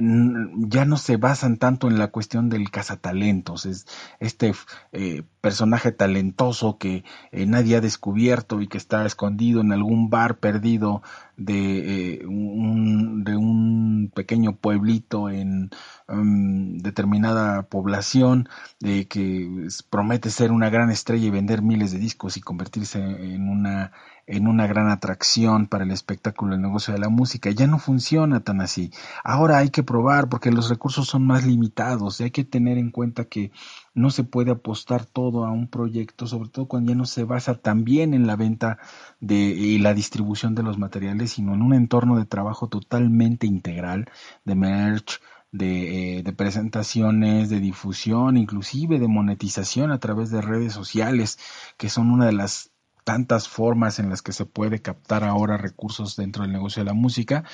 ya 0.00 0.84
no 0.84 0.96
se 0.96 1.16
basan 1.16 1.56
tanto 1.56 1.88
en 1.88 1.98
la 1.98 2.08
cuestión 2.08 2.48
del 2.48 2.70
cazatalentos, 2.70 3.66
es 3.66 3.86
este 4.20 4.52
eh, 4.92 5.22
personaje 5.40 5.92
talentoso 5.92 6.78
que 6.78 7.04
eh, 7.32 7.46
nadie 7.46 7.76
ha 7.76 7.80
descubierto 7.80 8.60
y 8.60 8.68
que 8.68 8.78
está 8.78 9.04
escondido 9.06 9.60
en 9.60 9.72
algún 9.72 10.10
bar 10.10 10.38
perdido 10.38 11.02
de, 11.38 12.16
eh, 12.16 12.26
un, 12.26 13.24
de 13.24 13.36
un 13.36 14.10
pequeño 14.14 14.56
pueblito 14.56 15.30
en 15.30 15.70
um, 16.08 16.78
determinada 16.78 17.62
población 17.62 18.48
que 18.80 19.68
promete 19.88 20.30
ser 20.30 20.52
una 20.52 20.68
gran 20.68 20.90
estrella 20.90 21.26
y 21.26 21.30
vender 21.30 21.62
miles 21.62 21.92
de 21.92 21.98
discos 21.98 22.36
y 22.36 22.40
convertirse 22.40 22.98
en 22.98 23.48
una 23.48 23.92
en 24.28 24.46
una 24.46 24.66
gran 24.66 24.90
atracción 24.90 25.66
para 25.66 25.84
el 25.84 25.90
espectáculo, 25.90 26.54
el 26.54 26.60
negocio 26.60 26.92
de 26.92 27.00
la 27.00 27.08
música. 27.08 27.50
Ya 27.50 27.66
no 27.66 27.78
funciona 27.78 28.40
tan 28.40 28.60
así. 28.60 28.92
Ahora 29.24 29.56
hay 29.56 29.70
que 29.70 29.82
probar 29.82 30.28
porque 30.28 30.50
los 30.50 30.68
recursos 30.68 31.08
son 31.08 31.26
más 31.26 31.46
limitados 31.46 32.20
y 32.20 32.24
hay 32.24 32.30
que 32.30 32.44
tener 32.44 32.76
en 32.76 32.90
cuenta 32.90 33.24
que 33.24 33.50
no 33.94 34.10
se 34.10 34.24
puede 34.24 34.52
apostar 34.52 35.06
todo 35.06 35.44
a 35.44 35.50
un 35.50 35.66
proyecto, 35.66 36.26
sobre 36.26 36.50
todo 36.50 36.66
cuando 36.68 36.92
ya 36.92 36.96
no 36.96 37.06
se 37.06 37.24
basa 37.24 37.54
también 37.54 38.12
en 38.14 38.26
la 38.26 38.36
venta 38.36 38.78
de, 39.18 39.36
y 39.36 39.78
la 39.78 39.94
distribución 39.94 40.54
de 40.54 40.62
los 40.62 40.78
materiales, 40.78 41.27
sino 41.28 41.54
en 41.54 41.62
un 41.62 41.74
entorno 41.74 42.16
de 42.18 42.26
trabajo 42.26 42.68
totalmente 42.68 43.46
integral, 43.46 44.10
de 44.44 44.54
merch, 44.54 45.20
de, 45.52 46.18
eh, 46.18 46.22
de, 46.22 46.32
presentaciones, 46.32 47.48
de 47.48 47.60
difusión, 47.60 48.36
inclusive 48.36 48.98
de 48.98 49.08
monetización 49.08 49.92
a 49.92 49.98
través 49.98 50.30
de 50.30 50.42
redes 50.42 50.72
sociales, 50.72 51.38
que 51.76 51.88
son 51.88 52.10
una 52.10 52.26
de 52.26 52.32
las 52.32 52.70
tantas 53.04 53.48
formas 53.48 53.98
en 53.98 54.10
las 54.10 54.20
que 54.20 54.32
se 54.32 54.44
puede 54.44 54.82
captar 54.82 55.24
ahora 55.24 55.56
recursos 55.56 56.14
dentro 56.16 56.42
del 56.42 56.52
negocio 56.52 56.82
de 56.82 56.86
la 56.86 56.92
música. 56.92 57.44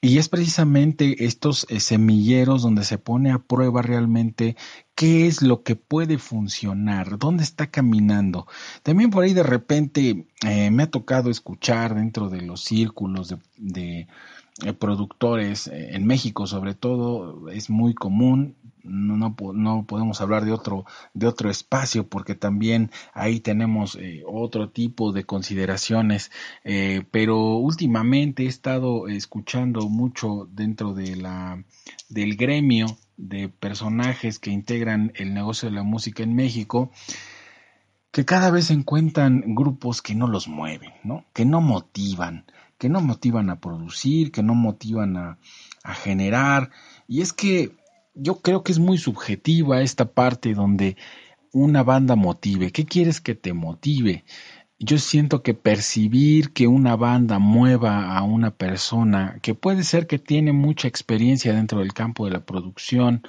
Y 0.00 0.18
es 0.18 0.28
precisamente 0.28 1.24
estos 1.24 1.66
eh, 1.68 1.80
semilleros 1.80 2.62
donde 2.62 2.84
se 2.84 2.98
pone 2.98 3.32
a 3.32 3.38
prueba 3.38 3.82
realmente 3.82 4.56
qué 4.94 5.26
es 5.26 5.42
lo 5.42 5.62
que 5.62 5.76
puede 5.76 6.18
funcionar, 6.18 7.18
dónde 7.18 7.44
está 7.44 7.70
caminando. 7.70 8.46
También 8.82 9.10
por 9.10 9.24
ahí 9.24 9.32
de 9.32 9.42
repente 9.42 10.26
eh, 10.46 10.70
me 10.70 10.84
ha 10.84 10.90
tocado 10.90 11.30
escuchar 11.30 11.94
dentro 11.94 12.28
de 12.28 12.42
los 12.42 12.62
círculos 12.62 13.34
de 13.56 14.06
productores 14.78 15.66
en 15.68 16.06
México 16.06 16.46
sobre 16.46 16.74
todo 16.74 17.50
es 17.50 17.68
muy 17.68 17.94
común 17.94 18.56
no, 18.86 19.16
no, 19.16 19.34
no, 19.52 19.84
podemos 19.86 20.20
hablar 20.20 20.44
de 20.44 20.52
otro, 20.52 20.84
de 21.14 21.26
otro 21.26 21.50
espacio 21.50 22.08
porque 22.08 22.34
también 22.34 22.90
ahí 23.12 23.40
tenemos 23.40 23.96
eh, 23.96 24.22
otro 24.26 24.70
tipo 24.70 25.12
de 25.12 25.24
consideraciones, 25.24 26.30
eh, 26.64 27.04
pero 27.10 27.56
últimamente 27.56 28.44
he 28.44 28.46
estado 28.46 29.08
escuchando 29.08 29.88
mucho 29.88 30.48
dentro 30.50 30.94
de 30.94 31.16
la, 31.16 31.62
del 32.08 32.36
gremio 32.36 32.86
de 33.16 33.48
personajes 33.48 34.38
que 34.38 34.50
integran 34.50 35.12
el 35.16 35.34
negocio 35.34 35.68
de 35.68 35.74
la 35.74 35.82
música 35.82 36.22
en 36.22 36.34
México 36.34 36.90
que 38.12 38.24
cada 38.24 38.50
vez 38.50 38.70
encuentran 38.70 39.42
grupos 39.54 40.00
que 40.00 40.14
no 40.14 40.26
los 40.26 40.48
mueven, 40.48 40.92
¿no? 41.04 41.26
Que 41.34 41.44
no 41.44 41.60
motivan, 41.60 42.46
que 42.78 42.88
no 42.88 43.00
motivan 43.00 43.50
a 43.50 43.60
producir, 43.60 44.32
que 44.32 44.42
no 44.42 44.54
motivan 44.54 45.16
a, 45.16 45.38
a 45.82 45.94
generar. 45.94 46.70
Y 47.08 47.22
es 47.22 47.32
que 47.32 47.72
yo 48.14 48.40
creo 48.40 48.62
que 48.62 48.72
es 48.72 48.78
muy 48.78 48.98
subjetiva 48.98 49.82
esta 49.82 50.06
parte 50.06 50.54
donde 50.54 50.96
una 51.52 51.82
banda 51.82 52.16
motive. 52.16 52.72
¿Qué 52.72 52.84
quieres 52.84 53.20
que 53.20 53.34
te 53.34 53.52
motive? 53.52 54.24
Yo 54.78 54.98
siento 54.98 55.42
que 55.42 55.54
percibir 55.54 56.52
que 56.52 56.66
una 56.66 56.96
banda 56.96 57.38
mueva 57.38 58.16
a 58.16 58.22
una 58.22 58.50
persona 58.50 59.38
que 59.40 59.54
puede 59.54 59.82
ser 59.84 60.06
que 60.06 60.18
tiene 60.18 60.52
mucha 60.52 60.86
experiencia 60.86 61.54
dentro 61.54 61.78
del 61.78 61.94
campo 61.94 62.26
de 62.26 62.32
la 62.32 62.44
producción, 62.44 63.22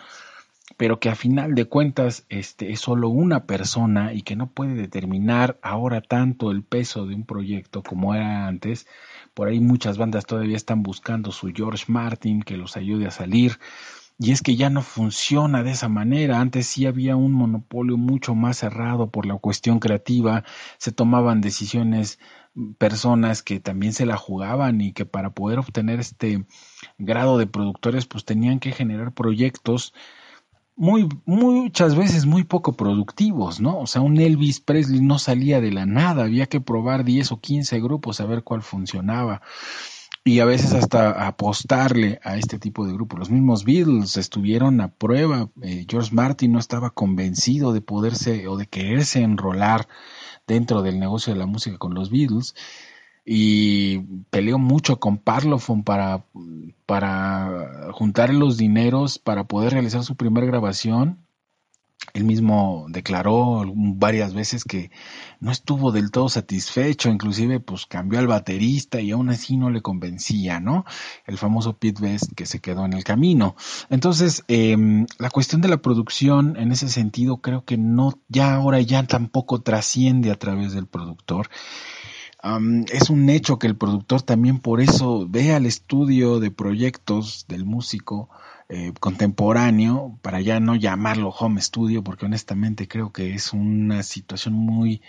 pero 0.75 0.99
que 0.99 1.09
a 1.09 1.15
final 1.15 1.55
de 1.55 1.65
cuentas 1.65 2.25
este, 2.27 2.71
es 2.71 2.81
solo 2.81 3.07
una 3.07 3.45
persona 3.45 4.13
y 4.13 4.23
que 4.23 4.35
no 4.35 4.47
puede 4.47 4.75
determinar 4.75 5.57
ahora 5.61 6.01
tanto 6.01 6.51
el 6.51 6.63
peso 6.63 7.05
de 7.05 7.15
un 7.15 7.25
proyecto 7.25 7.83
como 7.83 8.13
era 8.13 8.47
antes. 8.47 8.85
Por 9.33 9.47
ahí 9.47 9.61
muchas 9.61 9.97
bandas 9.97 10.25
todavía 10.25 10.57
están 10.57 10.83
buscando 10.83 11.31
su 11.31 11.51
George 11.55 11.85
Martin 11.87 12.41
que 12.41 12.57
los 12.57 12.75
ayude 12.75 13.07
a 13.07 13.11
salir. 13.11 13.59
Y 14.19 14.31
es 14.31 14.41
que 14.41 14.55
ya 14.55 14.69
no 14.71 14.81
funciona 14.81 15.63
de 15.63 15.71
esa 15.71 15.89
manera. 15.89 16.39
Antes 16.39 16.67
sí 16.67 16.87
había 16.87 17.15
un 17.15 17.33
monopolio 17.33 17.97
mucho 17.97 18.33
más 18.33 18.57
cerrado 18.57 19.11
por 19.11 19.27
la 19.27 19.37
cuestión 19.37 19.79
creativa. 19.79 20.43
Se 20.79 20.91
tomaban 20.91 21.39
decisiones 21.39 22.19
mm, 22.55 22.73
personas 22.73 23.43
que 23.43 23.59
también 23.59 23.93
se 23.93 24.07
la 24.07 24.17
jugaban 24.17 24.81
y 24.81 24.91
que 24.91 25.05
para 25.05 25.29
poder 25.29 25.59
obtener 25.59 25.99
este 25.99 26.45
grado 26.97 27.37
de 27.37 27.47
productores 27.47 28.07
pues 28.07 28.25
tenían 28.25 28.59
que 28.59 28.71
generar 28.71 29.13
proyectos 29.13 29.93
muy 30.77 31.09
muchas 31.25 31.95
veces 31.95 32.25
muy 32.25 32.43
poco 32.43 32.73
productivos, 32.73 33.59
¿no? 33.59 33.79
O 33.79 33.87
sea, 33.87 34.01
un 34.01 34.17
Elvis 34.17 34.59
Presley 34.59 35.01
no 35.01 35.19
salía 35.19 35.59
de 35.59 35.71
la 35.71 35.85
nada, 35.85 36.23
había 36.23 36.45
que 36.45 36.61
probar 36.61 37.03
10 37.03 37.31
o 37.33 37.41
15 37.41 37.81
grupos 37.81 38.21
a 38.21 38.25
ver 38.25 38.43
cuál 38.43 38.61
funcionaba 38.61 39.41
y 40.23 40.39
a 40.39 40.45
veces 40.45 40.73
hasta 40.73 41.25
apostarle 41.27 42.19
a 42.23 42.37
este 42.37 42.59
tipo 42.59 42.85
de 42.85 42.93
grupos. 42.93 43.17
Los 43.17 43.31
mismos 43.31 43.63
Beatles 43.63 44.17
estuvieron 44.17 44.79
a 44.81 44.89
prueba. 44.89 45.49
Eh, 45.61 45.85
George 45.89 46.13
Martin 46.13 46.51
no 46.51 46.59
estaba 46.59 46.91
convencido 46.91 47.73
de 47.73 47.81
poderse 47.81 48.47
o 48.47 48.55
de 48.57 48.67
quererse 48.67 49.21
enrolar 49.21 49.87
dentro 50.45 50.81
del 50.83 50.99
negocio 50.99 51.33
de 51.33 51.39
la 51.39 51.45
música 51.45 51.77
con 51.77 51.93
los 51.95 52.11
Beatles 52.11 52.55
y 53.29 53.99
peleó 54.29 54.57
mucho 54.57 55.01
con 55.01 55.17
Parlophone 55.17 55.83
para, 55.83 56.23
para 56.85 57.91
juntar 57.91 58.33
los 58.33 58.55
dineros 58.55 59.19
para 59.19 59.43
poder 59.43 59.73
realizar 59.73 60.03
su 60.03 60.15
primera 60.15 60.47
grabación 60.47 61.27
él 62.13 62.23
mismo 62.23 62.85
declaró 62.89 63.63
varias 63.75 64.33
veces 64.33 64.63
que 64.63 64.91
no 65.39 65.51
estuvo 65.51 65.91
del 65.91 66.09
todo 66.09 66.29
satisfecho, 66.29 67.09
inclusive 67.09 67.59
pues 67.59 67.85
cambió 67.85 68.19
al 68.19 68.27
baterista 68.27 69.01
y 69.01 69.11
aún 69.11 69.29
así 69.29 69.57
no 69.57 69.69
le 69.69 69.81
convencía, 69.81 70.59
¿no? 70.59 70.85
El 71.25 71.37
famoso 71.37 71.77
Pete 71.77 72.01
Best 72.01 72.33
que 72.35 72.45
se 72.45 72.59
quedó 72.59 72.85
en 72.85 72.93
el 72.93 73.03
camino. 73.03 73.55
Entonces, 73.89 74.43
em, 74.47 75.05
la 75.19 75.29
cuestión 75.29 75.61
de 75.61 75.67
la 75.67 75.77
producción 75.77 76.55
en 76.57 76.71
ese 76.71 76.87
sentido 76.89 77.37
creo 77.37 77.65
que 77.65 77.77
no, 77.77 78.19
ya 78.29 78.55
ahora 78.55 78.79
ya 78.81 79.03
tampoco 79.03 79.61
trasciende 79.61 80.31
a 80.31 80.39
través 80.39 80.73
del 80.73 80.87
productor. 80.87 81.49
Es 82.91 83.09
un 83.09 83.29
hecho 83.29 83.59
que 83.59 83.67
el 83.67 83.75
productor 83.75 84.21
también 84.21 84.59
por 84.59 84.81
eso 84.81 85.25
ve 85.29 85.53
al 85.53 85.65
estudio 85.65 86.39
de 86.39 86.51
proyectos 86.51 87.45
del 87.47 87.65
músico 87.65 88.29
eh, 88.69 88.91
contemporáneo, 88.99 90.19
para 90.21 90.41
ya 90.41 90.59
no 90.59 90.75
llamarlo 90.75 91.29
home 91.29 91.61
studio, 91.61 92.03
porque 92.03 92.25
honestamente 92.25 92.87
creo 92.87 93.13
que 93.13 93.33
es 93.33 93.53
una 93.53 94.03
situación 94.03 94.55
muy, 94.55 95.01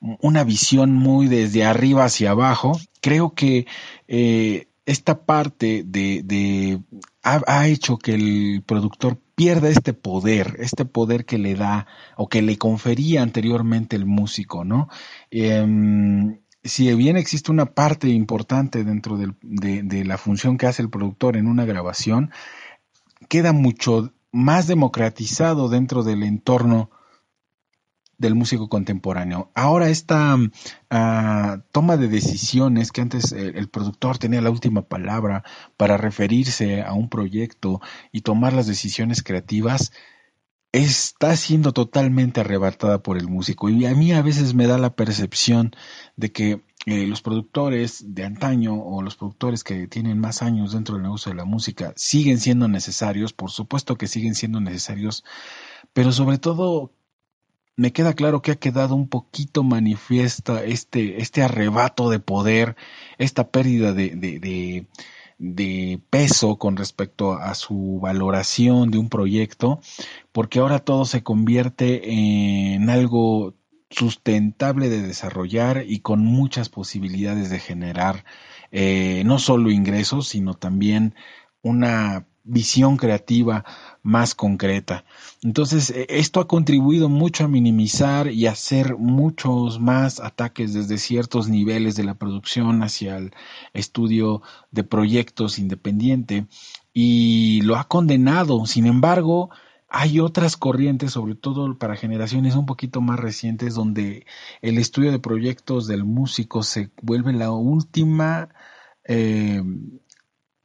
una 0.00 0.42
visión 0.42 0.92
muy 0.92 1.28
desde 1.28 1.64
arriba 1.64 2.04
hacia 2.04 2.32
abajo. 2.32 2.78
Creo 3.00 3.34
que 3.34 3.66
eh, 4.08 4.66
esta 4.86 5.24
parte 5.24 5.84
de, 5.86 6.22
de 6.24 6.80
ha, 7.22 7.68
hecho 7.68 7.98
que 7.98 8.14
el 8.14 8.62
productor 8.66 9.18
pierda 9.34 9.68
este 9.68 9.94
poder, 9.94 10.56
este 10.58 10.84
poder 10.84 11.24
que 11.24 11.38
le 11.38 11.54
da 11.54 11.86
o 12.16 12.28
que 12.28 12.42
le 12.42 12.58
confería 12.58 13.22
anteriormente 13.22 13.96
el 13.96 14.06
músico, 14.06 14.64
¿no? 14.64 14.88
Em, 15.30 16.40
si 16.64 16.92
bien 16.94 17.16
existe 17.16 17.52
una 17.52 17.66
parte 17.66 18.08
importante 18.08 18.84
dentro 18.84 19.16
de, 19.18 19.34
de, 19.42 20.04
la 20.04 20.16
función 20.16 20.56
que 20.56 20.66
hace 20.66 20.82
el 20.82 20.90
productor 20.90 21.36
en 21.36 21.46
una 21.46 21.66
grabación, 21.66 22.30
queda 23.28 23.52
mucho 23.52 24.12
más 24.32 24.66
democratizado 24.66 25.68
dentro 25.68 26.02
del 26.02 26.22
entorno 26.22 26.90
del 28.16 28.34
músico 28.34 28.68
contemporáneo. 28.68 29.50
Ahora 29.54 29.88
esta 29.88 30.36
ah, 30.90 31.58
toma 31.72 31.96
de 31.96 32.08
decisiones 32.08 32.92
que 32.92 33.00
antes 33.00 33.32
el, 33.32 33.68
productor 33.68 34.18
tenía 34.18 34.40
la 34.40 34.50
última 34.50 34.82
palabra 34.82 35.44
para 35.76 35.96
referirse 35.96 36.82
a 36.82 36.94
un 36.94 37.08
proyecto 37.08 37.80
y 38.12 38.22
tomar 38.22 38.52
las 38.52 38.66
decisiones 38.66 39.22
creativas 39.22 39.92
está 40.74 41.36
siendo 41.36 41.72
totalmente 41.72 42.40
arrebatada 42.40 43.00
por 43.00 43.16
el 43.16 43.28
músico. 43.28 43.68
Y 43.68 43.86
a 43.86 43.94
mí 43.94 44.12
a 44.12 44.22
veces 44.22 44.54
me 44.54 44.66
da 44.66 44.76
la 44.76 44.96
percepción 44.96 45.72
de 46.16 46.32
que 46.32 46.62
eh, 46.86 47.06
los 47.06 47.22
productores 47.22 48.14
de 48.14 48.24
antaño 48.24 48.74
o 48.74 49.00
los 49.00 49.14
productores 49.14 49.62
que 49.62 49.86
tienen 49.86 50.18
más 50.18 50.42
años 50.42 50.72
dentro 50.72 50.96
del 50.96 51.04
negocio 51.04 51.30
de 51.30 51.36
la 51.36 51.44
música 51.44 51.92
siguen 51.96 52.40
siendo 52.40 52.66
necesarios, 52.66 53.32
por 53.32 53.52
supuesto 53.52 53.96
que 53.96 54.08
siguen 54.08 54.34
siendo 54.34 54.60
necesarios, 54.60 55.24
pero 55.92 56.10
sobre 56.10 56.38
todo 56.38 56.92
me 57.76 57.92
queda 57.92 58.14
claro 58.14 58.42
que 58.42 58.50
ha 58.50 58.56
quedado 58.56 58.96
un 58.96 59.08
poquito 59.08 59.62
manifiesta 59.62 60.64
este, 60.64 61.22
este 61.22 61.42
arrebato 61.42 62.10
de 62.10 62.18
poder, 62.18 62.76
esta 63.18 63.48
pérdida 63.48 63.92
de, 63.92 64.10
de, 64.10 64.40
de 64.40 64.86
peso 66.10 66.56
con 66.56 66.76
respecto 66.76 67.34
a 67.34 67.54
su 67.54 67.98
valoración 68.00 68.90
de 68.90 68.98
un 68.98 69.08
proyecto, 69.08 69.80
porque 70.32 70.58
ahora 70.58 70.78
todo 70.78 71.04
se 71.04 71.22
convierte 71.22 72.74
en 72.74 72.88
algo 72.90 73.54
sustentable 73.90 74.88
de 74.88 75.02
desarrollar 75.02 75.84
y 75.86 76.00
con 76.00 76.24
muchas 76.24 76.68
posibilidades 76.68 77.50
de 77.50 77.60
generar 77.60 78.24
eh, 78.72 79.22
no 79.24 79.38
solo 79.38 79.70
ingresos, 79.70 80.28
sino 80.28 80.54
también 80.54 81.14
una 81.62 82.26
visión 82.44 82.96
creativa 82.98 83.64
más 84.02 84.34
concreta. 84.34 85.04
Entonces, 85.42 85.90
e, 85.90 86.06
esto 86.10 86.40
ha 86.40 86.46
contribuido 86.46 87.08
mucho 87.08 87.44
a 87.44 87.48
minimizar 87.48 88.28
y 88.28 88.46
hacer 88.46 88.96
muchos 88.96 89.80
más 89.80 90.20
ataques 90.20 90.74
desde 90.74 90.98
ciertos 90.98 91.48
niveles 91.48 91.96
de 91.96 92.04
la 92.04 92.14
producción 92.14 92.82
hacia 92.82 93.16
el 93.16 93.32
estudio 93.72 94.42
de 94.70 94.84
proyectos 94.84 95.58
independiente 95.58 96.46
y 96.92 97.62
lo 97.62 97.76
ha 97.76 97.88
condenado. 97.88 98.66
Sin 98.66 98.86
embargo, 98.86 99.50
hay 99.88 100.20
otras 100.20 100.56
corrientes, 100.56 101.12
sobre 101.12 101.34
todo 101.34 101.78
para 101.78 101.96
generaciones 101.96 102.56
un 102.56 102.66
poquito 102.66 103.00
más 103.00 103.18
recientes, 103.20 103.74
donde 103.74 104.26
el 104.60 104.78
estudio 104.78 105.12
de 105.12 105.18
proyectos 105.18 105.86
del 105.86 106.04
músico 106.04 106.62
se 106.62 106.90
vuelve 107.00 107.32
la 107.32 107.52
última 107.52 108.48
eh, 109.04 109.62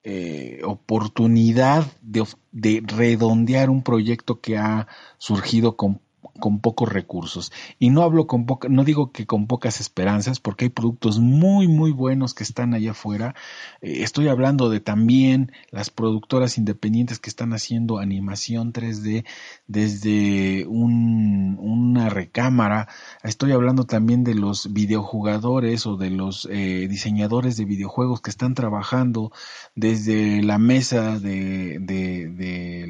eh, 0.03 0.61
oportunidad 0.63 1.85
de, 2.01 2.25
de, 2.51 2.81
redondear 2.85 3.69
un 3.69 3.83
proyecto 3.83 4.39
que 4.39 4.57
ha 4.57 4.87
surgido 5.17 5.75
con 5.75 6.01
con 6.39 6.59
pocos 6.59 6.91
recursos. 6.91 7.51
Y 7.77 7.89
no 7.89 8.03
hablo 8.03 8.27
con 8.27 8.45
poca, 8.45 8.69
no 8.69 8.83
digo 8.83 9.11
que 9.11 9.25
con 9.25 9.47
pocas 9.47 9.79
esperanzas, 9.79 10.39
porque 10.39 10.65
hay 10.65 10.69
productos 10.69 11.19
muy, 11.19 11.67
muy 11.67 11.91
buenos 11.91 12.33
que 12.33 12.43
están 12.43 12.73
allá 12.73 12.91
afuera. 12.91 13.35
Eh, 13.81 14.03
estoy 14.03 14.27
hablando 14.27 14.69
de 14.69 14.79
también 14.79 15.51
las 15.71 15.89
productoras 15.89 16.57
independientes 16.57 17.19
que 17.19 17.29
están 17.29 17.53
haciendo 17.53 17.99
animación 17.99 18.73
3D 18.73 19.25
desde 19.67 20.65
un, 20.67 21.57
una 21.59 22.09
recámara. 22.09 22.87
Estoy 23.23 23.51
hablando 23.51 23.83
también 23.85 24.23
de 24.23 24.35
los 24.35 24.73
videojugadores 24.73 25.85
o 25.85 25.97
de 25.97 26.09
los 26.09 26.47
eh, 26.51 26.87
diseñadores 26.89 27.57
de 27.57 27.65
videojuegos 27.65 28.21
que 28.21 28.29
están 28.29 28.53
trabajando 28.53 29.31
desde 29.75 30.41
la 30.41 30.57
mesa 30.57 31.19
de, 31.19 31.79
de, 31.79 32.83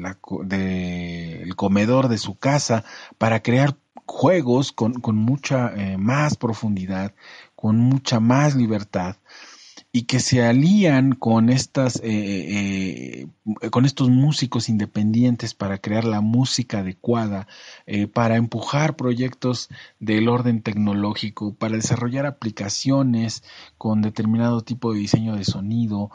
el 1.42 1.56
comedor 1.56 2.08
de 2.08 2.18
su 2.18 2.36
casa 2.36 2.84
para 3.20 3.42
crear 3.42 3.76
juegos 4.06 4.72
con, 4.72 4.94
con 4.94 5.14
mucha 5.14 5.74
eh, 5.76 5.98
más 5.98 6.38
profundidad, 6.38 7.14
con 7.54 7.76
mucha 7.76 8.18
más 8.18 8.56
libertad 8.56 9.16
y 9.92 10.04
que 10.04 10.20
se 10.20 10.42
alían 10.42 11.12
con 11.12 11.50
estas 11.50 11.96
eh, 12.02 13.26
eh, 13.60 13.68
con 13.70 13.84
estos 13.84 14.08
músicos 14.08 14.70
independientes 14.70 15.52
para 15.52 15.76
crear 15.76 16.04
la 16.04 16.22
música 16.22 16.78
adecuada 16.78 17.46
para 18.14 18.36
empujar 18.36 18.96
proyectos 18.96 19.68
del 19.98 20.28
orden 20.28 20.62
tecnológico 20.62 21.52
para 21.54 21.76
desarrollar 21.76 22.24
aplicaciones 22.24 23.42
con 23.76 24.00
determinado 24.00 24.62
tipo 24.62 24.94
de 24.94 25.00
diseño 25.00 25.36
de 25.36 25.44
sonido 25.44 26.10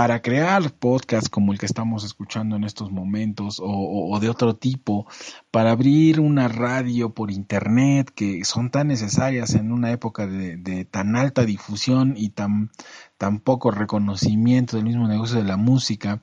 para 0.00 0.22
crear 0.22 0.72
podcasts 0.72 1.28
como 1.28 1.52
el 1.52 1.58
que 1.58 1.66
estamos 1.66 2.04
escuchando 2.04 2.56
en 2.56 2.64
estos 2.64 2.90
momentos 2.90 3.60
o, 3.62 4.18
de 4.18 4.30
otro 4.30 4.56
tipo, 4.56 5.06
para 5.50 5.72
abrir 5.72 6.20
una 6.20 6.48
radio 6.48 7.12
por 7.12 7.30
internet 7.30 8.10
que 8.14 8.42
son 8.46 8.70
tan 8.70 8.88
necesarias 8.88 9.54
en 9.56 9.70
una 9.70 9.90
época 9.92 10.26
de, 10.26 10.86
tan 10.90 11.16
alta 11.16 11.44
difusión 11.44 12.14
y 12.16 12.30
tan, 12.30 12.70
tan 13.18 13.40
poco 13.40 13.72
reconocimiento 13.72 14.78
del 14.78 14.86
mismo 14.86 15.06
negocio 15.06 15.36
de 15.36 15.44
la 15.44 15.58
música, 15.58 16.22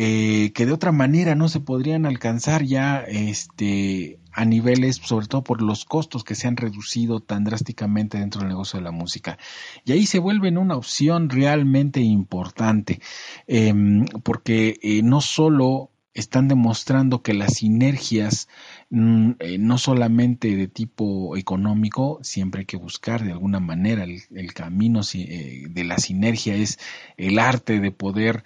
eh, 0.00 0.52
que 0.52 0.64
de 0.64 0.70
otra 0.70 0.92
manera 0.92 1.34
no 1.34 1.48
se 1.48 1.58
podrían 1.58 2.06
alcanzar 2.06 2.62
ya 2.62 3.00
este, 3.00 4.20
a 4.32 4.44
niveles, 4.44 4.94
sobre 4.94 5.26
todo 5.26 5.42
por 5.42 5.60
los 5.60 5.84
costos 5.84 6.22
que 6.22 6.36
se 6.36 6.46
han 6.46 6.56
reducido 6.56 7.18
tan 7.18 7.42
drásticamente 7.42 8.16
dentro 8.16 8.42
del 8.42 8.50
negocio 8.50 8.78
de 8.78 8.84
la 8.84 8.92
música. 8.92 9.38
Y 9.84 9.90
ahí 9.90 10.06
se 10.06 10.20
vuelven 10.20 10.56
una 10.56 10.76
opción 10.76 11.28
realmente 11.28 11.98
importante, 12.00 13.00
em, 13.48 14.04
porque 14.22 14.78
eh, 14.82 15.02
no 15.02 15.20
solo 15.20 15.90
están 16.14 16.46
demostrando 16.46 17.22
que 17.22 17.34
las 17.34 17.54
sinergias, 17.54 18.48
mm, 18.90 19.32
eh, 19.40 19.58
no 19.58 19.78
solamente 19.78 20.54
de 20.54 20.68
tipo 20.68 21.36
económico, 21.36 22.20
siempre 22.22 22.60
hay 22.60 22.66
que 22.66 22.76
buscar 22.76 23.24
de 23.24 23.32
alguna 23.32 23.58
manera 23.58 24.04
el, 24.04 24.22
el 24.32 24.52
camino 24.52 25.00
de 25.02 25.84
la 25.84 25.98
sinergia 25.98 26.54
es 26.54 26.78
el 27.16 27.38
arte 27.40 27.80
de 27.80 27.90
poder 27.92 28.44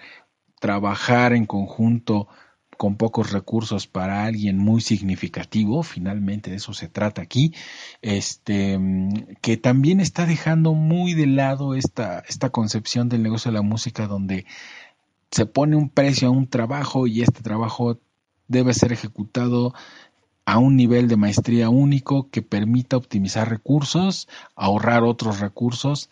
trabajar 0.63 1.33
en 1.33 1.45
conjunto 1.45 2.29
con 2.79 2.97
pocos 2.97 3.33
recursos 3.33 3.89
para 3.89 4.25
alguien 4.25 4.59
muy 4.59 4.81
significativo, 4.81 5.83
finalmente 5.83 6.51
de 6.51 6.57
eso 6.57 6.73
se 6.73 6.89
trata 6.89 7.21
aquí, 7.21 7.53
este, 8.01 8.79
que 9.41 9.57
también 9.57 9.99
está 9.99 10.25
dejando 10.25 10.73
muy 10.73 11.15
de 11.15 11.27
lado 11.27 11.75
esta, 11.75 12.21
esta 12.29 12.51
concepción 12.51 13.09
del 13.09 13.25
negocio 13.25 13.51
de 13.51 13.57
la 13.57 13.63
música 13.63 14.07
donde 14.07 14.47
se 15.33 15.47
pone 15.47 15.75
un 15.75 15.89
precio 15.89 16.29
a 16.29 16.31
un 16.31 16.47
trabajo 16.47 17.09
y 17.09 17.23
este 17.23 17.43
trabajo 17.43 17.99
debe 18.47 18.73
ser 18.73 18.93
ejecutado 18.93 19.75
a 20.45 20.59
un 20.59 20.77
nivel 20.77 21.09
de 21.09 21.17
maestría 21.17 21.71
único 21.71 22.31
que 22.31 22.43
permita 22.43 22.97
optimizar 22.97 23.51
recursos, 23.51 24.29
ahorrar 24.55 25.03
otros 25.03 25.41
recursos 25.41 26.09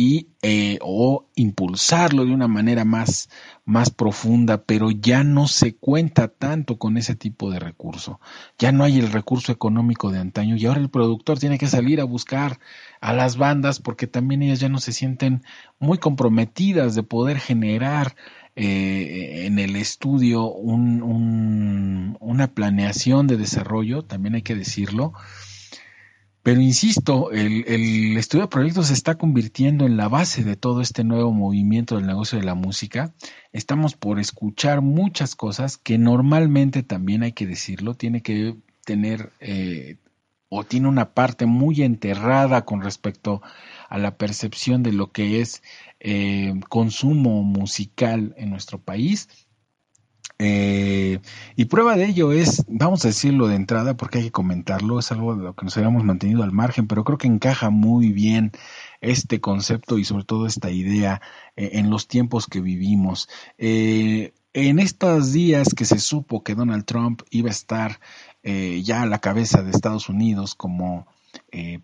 y 0.00 0.28
eh, 0.42 0.78
o 0.80 1.26
impulsarlo 1.34 2.24
de 2.24 2.30
una 2.30 2.46
manera 2.46 2.84
más, 2.84 3.28
más 3.64 3.90
profunda, 3.90 4.62
pero 4.62 4.92
ya 4.92 5.24
no 5.24 5.48
se 5.48 5.74
cuenta 5.74 6.28
tanto 6.28 6.78
con 6.78 6.96
ese 6.96 7.16
tipo 7.16 7.50
de 7.50 7.58
recurso. 7.58 8.20
Ya 8.60 8.70
no 8.70 8.84
hay 8.84 9.00
el 9.00 9.10
recurso 9.10 9.50
económico 9.50 10.12
de 10.12 10.20
antaño 10.20 10.54
y 10.54 10.66
ahora 10.66 10.78
el 10.78 10.88
productor 10.88 11.40
tiene 11.40 11.58
que 11.58 11.66
salir 11.66 12.00
a 12.00 12.04
buscar 12.04 12.60
a 13.00 13.12
las 13.12 13.38
bandas 13.38 13.80
porque 13.80 14.06
también 14.06 14.42
ellas 14.42 14.60
ya 14.60 14.68
no 14.68 14.78
se 14.78 14.92
sienten 14.92 15.42
muy 15.80 15.98
comprometidas 15.98 16.94
de 16.94 17.02
poder 17.02 17.40
generar 17.40 18.14
eh, 18.54 19.46
en 19.46 19.58
el 19.58 19.74
estudio 19.74 20.48
un, 20.48 22.16
una 22.20 22.46
planeación 22.46 23.26
de 23.26 23.36
desarrollo, 23.36 24.04
también 24.04 24.36
hay 24.36 24.42
que 24.42 24.54
decirlo, 24.54 25.12
pero 26.42 26.60
insisto, 26.60 27.30
el, 27.32 28.16
estudio 28.16 28.44
de 28.44 28.50
proyectos 28.50 28.86
se 28.88 28.94
está 28.94 29.16
convirtiendo 29.16 29.86
en 29.86 29.96
la 29.96 30.08
base 30.08 30.44
de 30.44 30.56
todo 30.56 30.80
este 30.80 31.04
nuevo 31.04 31.32
movimiento 31.32 31.96
del 31.96 32.06
negocio 32.06 32.38
de 32.38 32.44
la 32.44 32.54
música. 32.54 33.12
Estamos 33.52 33.94
por 33.94 34.18
escuchar 34.18 34.80
muchas 34.80 35.34
cosas 35.34 35.76
que 35.76 35.98
normalmente 35.98 36.82
también 36.82 37.22
hay 37.22 37.32
que 37.32 37.46
decirlo, 37.46 37.94
tiene 37.94 38.22
que 38.22 38.56
tener 38.84 39.32
eh, 39.40 39.96
o 40.48 40.64
tiene 40.64 40.88
una 40.88 41.12
parte 41.12 41.44
muy 41.44 41.82
enterrada 41.82 42.64
con 42.64 42.80
respecto 42.80 43.42
a 43.88 43.98
la 43.98 44.16
percepción 44.16 44.82
de 44.82 44.92
lo 44.92 45.12
que 45.12 45.40
es 45.40 45.62
eh, 46.00 46.54
consumo 46.68 47.42
musical 47.42 48.34
en 48.38 48.50
nuestro 48.50 48.78
país 48.78 49.28
eh, 50.38 51.20
y 51.56 51.64
prueba 51.64 51.96
de 51.96 52.06
ello 52.06 52.32
es, 52.32 52.64
vamos 52.68 53.04
a 53.04 53.08
decirlo 53.08 53.48
de 53.48 53.56
entrada 53.56 53.96
porque 53.96 54.18
hay 54.18 54.24
que 54.24 54.30
comentarlo, 54.30 54.98
es 54.98 55.10
algo 55.10 55.34
de 55.34 55.42
lo 55.42 55.54
que 55.54 55.64
nos 55.64 55.76
habíamos 55.76 56.04
mantenido 56.04 56.42
al 56.42 56.52
margen, 56.52 56.86
pero 56.86 57.04
creo 57.04 57.18
que 57.18 57.26
encaja 57.26 57.70
muy 57.70 58.12
bien 58.12 58.52
este 59.00 59.40
concepto 59.40 59.98
y 59.98 60.04
sobre 60.04 60.24
todo 60.24 60.46
esta 60.46 60.70
idea 60.70 61.20
eh, 61.56 61.70
en 61.74 61.90
los 61.90 62.06
tiempos 62.08 62.46
que 62.46 62.60
vivimos. 62.60 63.28
Eh, 63.58 64.32
en 64.54 64.78
estos 64.78 65.32
días 65.32 65.74
que 65.74 65.84
se 65.84 65.98
supo 65.98 66.42
que 66.42 66.54
Donald 66.54 66.84
Trump 66.84 67.22
iba 67.30 67.48
a 67.48 67.52
estar 67.52 68.00
ya 68.42 69.02
a 69.02 69.06
la 69.06 69.18
cabeza 69.18 69.62
de 69.62 69.72
Estados 69.72 70.08
Unidos 70.08 70.54
como 70.54 71.06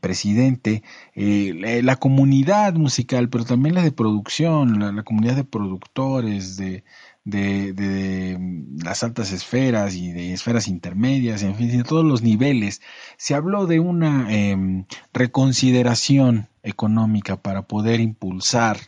presidente, 0.00 0.82
la, 1.14 1.96
comunidad 1.96 2.74
musical, 2.74 3.28
pero 3.28 3.44
también 3.44 3.74
la 3.74 3.82
de 3.82 3.92
producción, 3.92 4.78
la 4.96 5.02
comunidad 5.02 5.36
de 5.36 5.44
productores, 5.44 6.56
de, 6.56 6.84
de, 7.24 7.72
de, 7.72 8.38
las 8.82 9.02
altas 9.02 9.32
esferas 9.32 9.94
y 9.94 10.12
de 10.12 10.32
esferas 10.32 10.68
intermedias, 10.68 11.42
en 11.42 11.54
fin, 11.54 11.76
de 11.76 11.84
todos 11.84 12.04
los 12.04 12.22
niveles. 12.22 12.82
Se 13.16 13.34
habló 13.34 13.66
de 13.66 13.80
una 13.80 14.32
em, 14.32 14.84
reconsideración 15.12 16.48
económica 16.62 17.36
para 17.36 17.62
poder 17.62 18.00
impulsar 18.00 18.78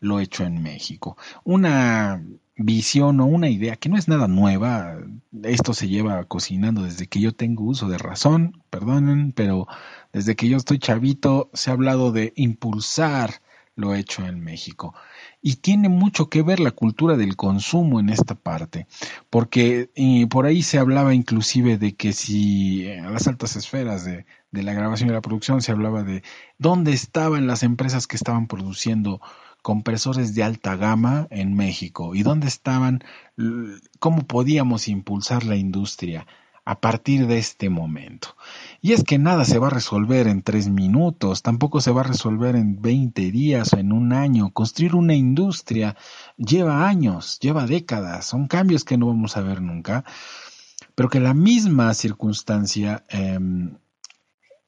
lo 0.00 0.20
hecho 0.20 0.44
en 0.44 0.62
México. 0.62 1.16
Una 1.44 2.22
visión 2.56 3.20
o 3.20 3.26
una 3.26 3.48
idea 3.48 3.76
que 3.76 3.88
no 3.88 3.96
es 3.96 4.08
nada 4.08 4.28
nueva, 4.28 4.98
esto 5.42 5.74
se 5.74 5.88
lleva 5.88 6.24
cocinando 6.24 6.82
desde 6.82 7.06
que 7.06 7.20
yo 7.20 7.34
tengo 7.34 7.64
uso 7.64 7.88
de 7.88 7.98
razón, 7.98 8.62
perdonen, 8.70 9.32
pero 9.32 9.66
desde 10.12 10.36
que 10.36 10.48
yo 10.48 10.56
estoy 10.56 10.78
chavito 10.78 11.50
se 11.54 11.70
ha 11.70 11.74
hablado 11.74 12.12
de 12.12 12.32
impulsar 12.36 13.40
lo 13.74 13.94
hecho 13.94 14.26
en 14.26 14.40
México. 14.40 14.94
Y 15.40 15.56
tiene 15.56 15.88
mucho 15.88 16.28
que 16.28 16.42
ver 16.42 16.60
la 16.60 16.72
cultura 16.72 17.16
del 17.16 17.36
consumo 17.36 18.00
en 18.00 18.10
esta 18.10 18.34
parte, 18.34 18.86
porque 19.30 19.90
por 20.30 20.46
ahí 20.46 20.62
se 20.62 20.78
hablaba 20.78 21.14
inclusive 21.14 21.78
de 21.78 21.94
que 21.94 22.12
si 22.12 22.90
a 22.90 23.10
las 23.10 23.26
altas 23.26 23.56
esferas 23.56 24.04
de, 24.04 24.26
de 24.50 24.62
la 24.62 24.74
grabación 24.74 25.08
y 25.08 25.12
la 25.12 25.22
producción 25.22 25.62
se 25.62 25.72
hablaba 25.72 26.02
de 26.04 26.22
dónde 26.58 26.92
estaban 26.92 27.46
las 27.46 27.62
empresas 27.62 28.06
que 28.06 28.16
estaban 28.16 28.46
produciendo 28.46 29.20
compresores 29.62 30.34
de 30.34 30.42
alta 30.42 30.76
gama 30.76 31.28
en 31.30 31.54
México 31.54 32.14
y 32.14 32.22
dónde 32.22 32.48
estaban, 32.48 33.02
cómo 33.98 34.22
podíamos 34.26 34.88
impulsar 34.88 35.44
la 35.44 35.56
industria 35.56 36.26
a 36.64 36.80
partir 36.80 37.26
de 37.26 37.38
este 37.38 37.70
momento. 37.70 38.36
Y 38.80 38.92
es 38.92 39.02
que 39.02 39.18
nada 39.18 39.44
se 39.44 39.58
va 39.58 39.66
a 39.68 39.70
resolver 39.70 40.28
en 40.28 40.42
tres 40.42 40.68
minutos, 40.68 41.42
tampoco 41.42 41.80
se 41.80 41.90
va 41.90 42.02
a 42.02 42.04
resolver 42.04 42.54
en 42.54 42.80
veinte 42.80 43.30
días 43.30 43.72
o 43.72 43.78
en 43.78 43.92
un 43.92 44.12
año. 44.12 44.50
Construir 44.52 44.94
una 44.94 45.14
industria 45.14 45.96
lleva 46.36 46.88
años, 46.88 47.38
lleva 47.40 47.66
décadas, 47.66 48.26
son 48.26 48.46
cambios 48.46 48.84
que 48.84 48.96
no 48.96 49.08
vamos 49.08 49.36
a 49.36 49.42
ver 49.42 49.60
nunca, 49.60 50.04
pero 50.94 51.08
que 51.08 51.20
la 51.20 51.34
misma 51.34 51.94
circunstancia 51.94 53.04
em, 53.08 53.76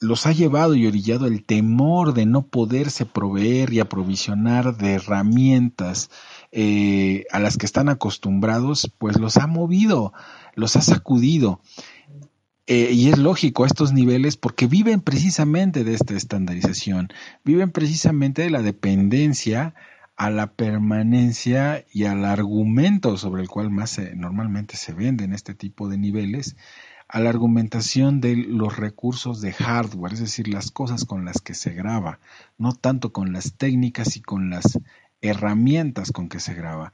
los 0.01 0.27
ha 0.27 0.33
llevado 0.33 0.75
y 0.75 0.87
orillado 0.87 1.27
el 1.27 1.45
temor 1.45 2.15
de 2.15 2.27
no 2.27 2.47
poderse 2.47 3.07
proveer 3.07 3.73
y 3.73 3.81
aprovisionar 3.81 4.77
de 4.77 4.95
herramientas 4.95 6.11
eh, 6.53 7.25
a 7.31 7.41
las 7.41 7.57
que 7.57 7.67
están 7.67 7.89
acostumbrados, 7.89 8.93
pues 8.99 9.19
los 9.19 9.37
ha 9.37 9.47
movido 9.47 10.13
los 10.55 10.77
ha 10.77 10.81
sacudido. 10.81 11.61
Eh, 12.67 12.93
y 12.93 13.11
es 13.11 13.19
lógico 13.19 13.65
a 13.65 13.67
estos 13.67 13.93
niveles 13.93 14.39
porque 14.39 14.67
viven 14.67 15.01
precisamente 15.01 15.85
de 15.85 15.95
esta 15.95 16.15
estandarización, 16.15 17.09
viven 17.45 17.71
precisamente 17.71 18.43
de 18.43 18.51
la 18.51 18.63
dependencia 18.63 19.75
a 20.17 20.31
la 20.31 20.53
permanencia 20.53 21.85
y 21.93 22.05
al 22.05 22.25
argumento 22.25 23.19
sobre 23.19 23.43
el 23.43 23.49
cual 23.49 23.71
más 23.71 24.01
normalmente 24.15 24.77
se 24.77 24.95
venden 24.95 25.35
este 25.35 25.55
tipo 25.55 25.89
de 25.89 25.99
niveles, 25.99 26.57
a 27.09 27.21
la 27.21 27.31
argumentación 27.31 28.21
de 28.21 28.37
los 28.37 28.77
recursos 28.77 29.41
de 29.41 29.53
hardware, 29.53 30.15
es 30.15 30.21
decir, 30.21 30.49
las 30.49 30.71
cosas 30.71 31.05
con 31.05 31.25
las 31.25 31.41
que 31.41 31.55
se 31.55 31.73
graba, 31.73 32.19
no 32.59 32.73
tanto 32.73 33.13
con 33.13 33.33
las 33.33 33.55
técnicas 33.55 34.17
y 34.17 34.23
con 34.23 34.51
las 34.51 34.79
herramientas 35.21 36.13
con 36.13 36.29
que 36.29 36.41
se 36.41 36.55
graba. 36.55 36.93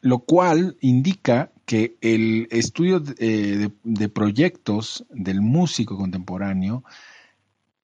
Lo 0.00 0.18
cual 0.20 0.76
indica 0.80 1.50
que 1.64 1.96
el 2.00 2.46
estudio 2.50 3.02
eh, 3.18 3.70
de, 3.82 4.08
proyectos 4.08 5.04
del 5.10 5.40
músico 5.40 5.96
contemporáneo 5.96 6.84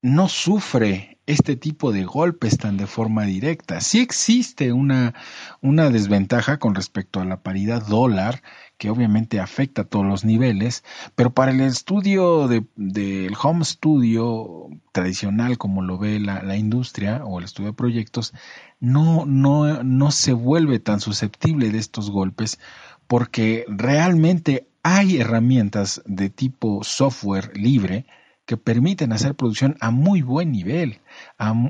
no 0.03 0.29
sufre 0.29 1.13
este 1.27 1.55
tipo 1.55 1.93
de 1.93 2.05
golpes 2.05 2.59
tan 2.59 2.77
de 2.77 2.89
forma 2.89 3.23
directa. 3.23 3.81
Sí 3.81 4.01
existe 4.01 4.73
una, 4.73 5.15
una 5.61 5.91
desventaja 5.91 6.59
con 6.59 6.75
respecto 6.75 7.21
a 7.21 7.25
la 7.25 7.43
paridad 7.43 7.87
dólar, 7.87 8.43
que 8.77 8.91
obviamente 8.91 9.39
afecta 9.39 9.83
a 9.83 9.85
todos 9.85 10.05
los 10.05 10.25
niveles, 10.25 10.83
pero 11.15 11.33
para 11.33 11.53
el 11.53 11.61
estudio 11.61 12.49
del 12.49 13.35
home 13.41 13.65
studio 13.65 14.67
tradicional, 14.91 15.57
como 15.57 15.83
lo 15.83 15.99
ve 15.99 16.19
la, 16.19 16.43
la, 16.43 16.57
industria 16.57 17.25
o 17.25 17.39
el 17.39 17.45
estudio 17.45 17.71
de 17.71 17.77
proyectos, 17.77 18.35
no, 18.81 19.25
no, 19.25 19.85
no 19.85 20.11
se 20.11 20.33
vuelve 20.33 20.81
tan 20.81 20.99
susceptible 20.99 21.71
de 21.71 21.79
estos 21.79 22.11
golpes 22.11 22.59
porque 23.07 23.65
realmente 23.69 24.67
hay 24.83 25.19
herramientas 25.19 26.03
de 26.05 26.29
tipo 26.29 26.83
software 26.83 27.57
libre 27.57 28.05
que 28.47 28.57
permiten 28.57 29.13
hacer 29.13 29.35
producción 29.35 29.77
a 29.81 29.91
muy 29.91 30.23
buen 30.23 30.53
nivel, 30.53 31.01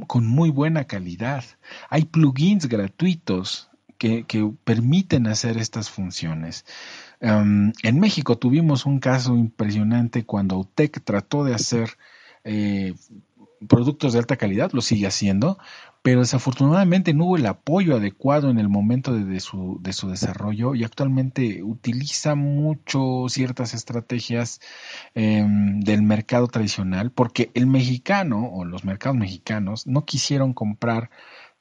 con 0.06 0.26
muy 0.26 0.50
buena 0.50 0.84
calidad. 0.84 1.44
Hay 1.90 2.04
plugins 2.04 2.68
gratuitos 2.68 3.70
que, 3.98 4.24
permiten 4.64 5.26
hacer 5.26 5.58
estas 5.58 5.90
funciones. 5.90 6.64
Em, 7.20 7.72
en 7.82 8.00
México 8.00 8.36
tuvimos 8.36 8.84
un 8.84 8.98
caso 8.98 9.36
impresionante 9.36 10.24
cuando 10.24 10.58
UTEC 10.58 11.04
trató 11.04 11.44
de 11.44 11.54
hacer 11.54 11.90
eh, 12.42 12.94
productos 13.68 14.12
de 14.12 14.18
alta 14.18 14.36
calidad, 14.36 14.72
lo 14.72 14.80
sigue 14.80 15.06
haciendo, 15.06 15.58
pero 16.02 16.20
desafortunadamente 16.20 17.14
no 17.14 17.26
hubo 17.26 17.36
el 17.36 17.46
apoyo 17.46 17.96
adecuado 17.96 18.50
en 18.50 18.58
el 18.58 18.68
momento 18.68 19.14
de, 19.14 19.40
su, 19.40 19.78
de 19.80 19.92
su 19.92 20.10
desarrollo 20.10 20.74
y 20.74 20.82
actualmente 20.82 21.62
utiliza 21.62 22.34
mucho 22.34 23.26
ciertas 23.28 23.72
estrategias 23.72 24.60
em, 25.14 25.80
del 25.80 26.02
mercado 26.02 26.48
tradicional 26.48 27.12
porque 27.12 27.50
el 27.54 27.66
mexicano 27.68 28.50
o 28.52 28.64
los 28.64 28.84
mercados 28.84 29.16
mexicanos 29.16 29.86
no 29.86 30.04
quisieron 30.04 30.54
comprar 30.54 31.10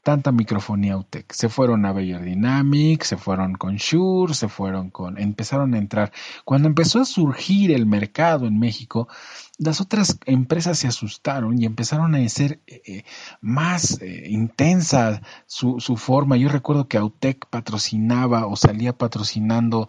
tanta 0.04 0.32
microfonía 0.32 0.98
UTEC. 0.98 1.32
Se 1.32 1.50
fueron 1.50 1.86
a 1.86 1.92
Bayer 1.92 2.22
Dynamics, 2.22 3.08
se 3.08 3.18
fueron 3.18 3.54
con 3.54 3.76
Shure, 3.76 4.34
se 4.34 4.48
fueron 4.48 4.90
con, 4.90 5.18
empezaron 5.20 5.74
a 5.74 5.78
entrar. 5.78 6.12
Cuando 6.44 6.68
empezó 6.68 7.00
a 7.00 7.06
surgir 7.06 7.72
el 7.72 7.86
mercado 7.86 8.48
en 8.48 8.58
México, 8.58 9.08
las 9.58 9.80
otras 9.80 10.18
empresas 10.26 10.80
se 10.80 10.88
asustaron 10.88 11.62
y 11.62 11.66
empezaron 11.66 12.16
a 12.16 12.30
ser 12.30 12.62
eh, 12.66 12.82
eh, 12.86 13.04
más 13.42 14.02
eh, 14.02 14.26
intensa 14.30 15.22
su, 15.46 15.80
su, 15.80 15.98
forma. 15.98 16.36
Yo 16.36 16.50
recuerdo 16.50 16.88
que 16.88 16.98
Autec 16.98 17.46
patrocinaba 17.48 18.48
o 18.48 18.56
salía 18.56 18.98
patrocinando 18.98 19.88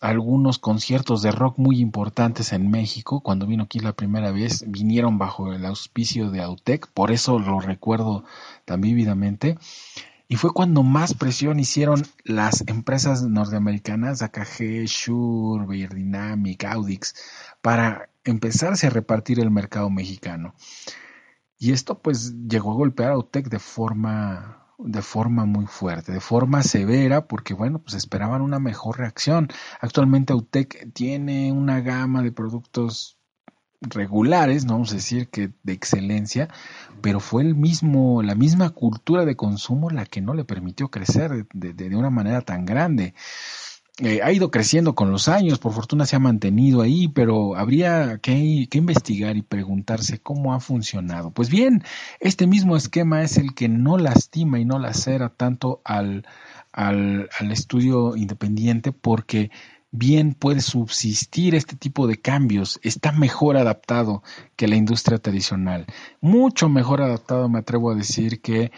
algunos 0.00 0.58
conciertos 0.58 1.20
de 1.22 1.30
rock 1.30 1.58
muy 1.58 1.78
importantes 1.78 2.52
en 2.52 2.70
México. 2.70 3.20
Cuando 3.20 3.46
vino 3.46 3.64
aquí 3.64 3.80
la 3.80 3.92
primera 3.92 4.32
vez, 4.32 4.64
vinieron 4.66 5.18
bajo 5.18 5.52
el 5.52 5.64
auspicio 5.66 6.30
de 6.30 6.42
Autec, 6.42 6.88
por 6.88 7.10
eso 7.10 7.38
lo 7.38 7.60
recuerdo 7.60 8.24
tan 8.64 8.80
vívidamente. 8.80 9.58
Y 10.26 10.36
fue 10.36 10.52
cuando 10.52 10.82
más 10.82 11.12
presión 11.14 11.60
hicieron 11.60 12.02
las 12.24 12.64
empresas 12.66 13.22
norteamericanas, 13.22 14.22
AKG, 14.22 14.84
Shure, 14.86 15.66
Bayer 15.66 15.92
Dynamic, 15.92 16.64
Audix, 16.64 17.14
para 17.60 18.08
empezarse 18.24 18.86
a 18.86 18.90
repartir 18.90 19.40
el 19.40 19.50
mercado 19.50 19.90
mexicano. 19.90 20.54
Y 21.58 21.72
esto 21.72 21.98
pues 21.98 22.34
llegó 22.48 22.70
a 22.70 22.76
golpear 22.76 23.10
a 23.10 23.14
Autec 23.14 23.48
de 23.48 23.58
forma 23.58 24.59
de 24.84 25.02
forma 25.02 25.44
muy 25.44 25.66
fuerte, 25.66 26.12
de 26.12 26.20
forma 26.20 26.62
severa, 26.62 27.26
porque 27.26 27.54
bueno, 27.54 27.80
pues 27.80 27.94
esperaban 27.94 28.42
una 28.42 28.58
mejor 28.58 28.98
reacción. 28.98 29.48
Actualmente 29.80 30.32
Autec 30.32 30.92
tiene 30.92 31.52
una 31.52 31.80
gama 31.80 32.22
de 32.22 32.32
productos 32.32 33.18
regulares, 33.80 34.64
no 34.64 34.74
vamos 34.74 34.92
a 34.92 34.96
decir 34.96 35.28
que 35.28 35.52
de 35.62 35.72
excelencia, 35.72 36.48
pero 37.00 37.18
fue 37.18 37.42
el 37.42 37.54
mismo, 37.54 38.22
la 38.22 38.34
misma 38.34 38.70
cultura 38.70 39.24
de 39.24 39.36
consumo 39.36 39.90
la 39.90 40.04
que 40.04 40.20
no 40.20 40.34
le 40.34 40.44
permitió 40.44 40.90
crecer 40.90 41.46
de, 41.52 41.72
de 41.72 41.96
una 41.96 42.10
manera 42.10 42.42
tan 42.42 42.66
grande. 42.66 43.14
Eh, 44.02 44.20
ha 44.22 44.32
ido 44.32 44.50
creciendo 44.50 44.94
con 44.94 45.10
los 45.10 45.28
años, 45.28 45.58
por 45.58 45.74
fortuna 45.74 46.06
se 46.06 46.16
ha 46.16 46.18
mantenido 46.18 46.80
ahí, 46.80 47.08
pero 47.08 47.54
habría 47.54 48.16
que, 48.18 48.66
investigar 48.72 49.36
y 49.36 49.42
preguntarse 49.42 50.18
cómo 50.18 50.54
ha 50.54 50.60
funcionado. 50.60 51.32
Pues 51.32 51.50
bien, 51.50 51.84
este 52.18 52.46
mismo 52.46 52.76
esquema 52.78 53.22
es 53.22 53.36
el 53.36 53.54
que 53.54 53.68
no 53.68 53.98
lastima 53.98 54.58
y 54.58 54.64
no 54.64 54.78
lacera 54.78 55.28
tanto 55.28 55.82
al, 55.84 56.26
al, 56.72 57.28
al 57.38 57.52
estudio 57.52 58.16
independiente 58.16 58.90
porque 58.90 59.50
bien 59.90 60.32
puede 60.32 60.62
subsistir 60.62 61.54
este 61.54 61.76
tipo 61.76 62.06
de 62.06 62.18
cambios, 62.18 62.80
está 62.82 63.12
mejor 63.12 63.58
adaptado 63.58 64.22
que 64.56 64.68
la 64.68 64.76
industria 64.76 65.18
tradicional, 65.18 65.84
mucho 66.22 66.70
mejor 66.70 67.02
adaptado 67.02 67.50
me 67.50 67.58
atrevo 67.58 67.90
a 67.90 67.96
decir 67.96 68.40
que 68.40 68.70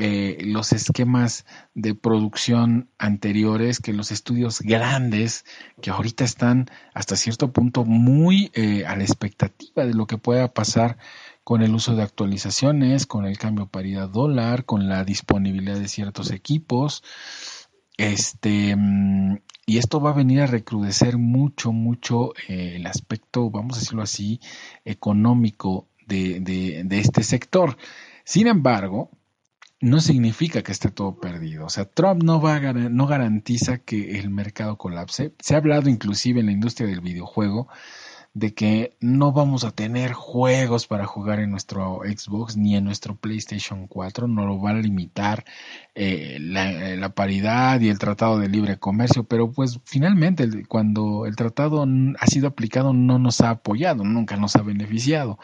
eh, 0.00 0.38
los 0.44 0.72
esquemas 0.72 1.44
de 1.74 1.96
producción 1.96 2.88
anteriores, 2.98 3.80
que 3.80 3.92
los 3.92 4.12
estudios 4.12 4.60
grandes, 4.60 5.44
que 5.82 5.90
ahorita 5.90 6.22
están 6.22 6.70
hasta 6.94 7.16
cierto 7.16 7.52
punto 7.52 7.84
muy 7.84 8.52
eh, 8.54 8.86
a 8.86 8.94
la 8.94 9.02
expectativa 9.02 9.84
de 9.84 9.94
lo 9.94 10.06
que 10.06 10.16
pueda 10.16 10.54
pasar 10.54 10.98
con 11.42 11.62
el 11.62 11.74
uso 11.74 11.96
de 11.96 12.04
actualizaciones, 12.04 13.06
con 13.06 13.26
el 13.26 13.38
cambio 13.38 13.66
paridad 13.66 14.08
dólar, 14.08 14.66
con 14.66 14.88
la 14.88 15.02
disponibilidad 15.02 15.80
de 15.80 15.88
ciertos 15.88 16.30
equipos. 16.30 17.02
Este, 17.96 18.76
mm, 18.76 19.40
y 19.66 19.78
esto 19.78 20.00
va 20.00 20.10
a 20.10 20.14
venir 20.14 20.42
a 20.42 20.46
recrudecer 20.46 21.18
mucho, 21.18 21.72
mucho 21.72 22.34
eh, 22.46 22.76
el 22.76 22.86
aspecto, 22.86 23.50
vamos 23.50 23.76
a 23.76 23.80
decirlo 23.80 24.02
así, 24.02 24.38
económico 24.84 25.88
de, 26.06 26.38
de 26.38 27.00
este 27.00 27.24
sector. 27.24 27.76
Sin 28.24 28.46
embargo, 28.46 29.10
no 29.80 30.00
significa 30.00 30.62
que 30.62 30.72
esté 30.72 30.90
todo 30.90 31.20
perdido. 31.20 31.66
O 31.66 31.70
sea, 31.70 31.84
Trump 31.84 32.22
no, 32.22 32.40
va 32.40 32.58
no 32.60 33.06
garantiza 33.06 33.78
que 33.78 34.18
el 34.18 34.30
mercado 34.30 34.76
colapse. 34.76 35.34
Se 35.40 35.54
ha 35.54 35.58
hablado 35.58 35.88
inclusive 35.88 36.40
en 36.40 36.46
la 36.46 36.52
industria 36.52 36.88
del 36.88 37.00
videojuego 37.00 37.68
de 38.34 38.54
que 38.54 38.96
no 39.00 39.32
vamos 39.32 39.64
a 39.64 39.72
tener 39.72 40.12
juegos 40.12 40.86
para 40.86 41.06
jugar 41.06 41.40
en 41.40 41.50
nuestro 41.50 42.00
Xbox 42.04 42.56
ni 42.56 42.76
en 42.76 42.84
nuestro 42.84 43.16
PlayStation 43.16 43.86
4, 43.88 44.28
no 44.28 44.46
lo 44.46 44.60
va 44.60 44.70
a 44.70 44.74
limitar 44.74 45.44
eh, 45.94 46.38
la, 46.40 46.70
la, 46.96 47.08
paridad 47.14 47.80
y 47.80 47.88
el 47.88 47.98
tratado 47.98 48.38
de 48.38 48.48
libre 48.48 48.78
comercio, 48.78 49.24
pero 49.24 49.50
pues 49.50 49.80
finalmente 49.84 50.46
cuando 50.68 51.26
el 51.26 51.34
tratado 51.36 51.84
ha 52.18 52.26
sido 52.26 52.48
aplicado 52.48 52.92
no 52.92 53.18
nos 53.18 53.40
ha 53.40 53.50
apoyado, 53.50 54.04
nunca 54.04 54.36
nos 54.36 54.54
ha 54.56 54.62
beneficiado. 54.62 55.38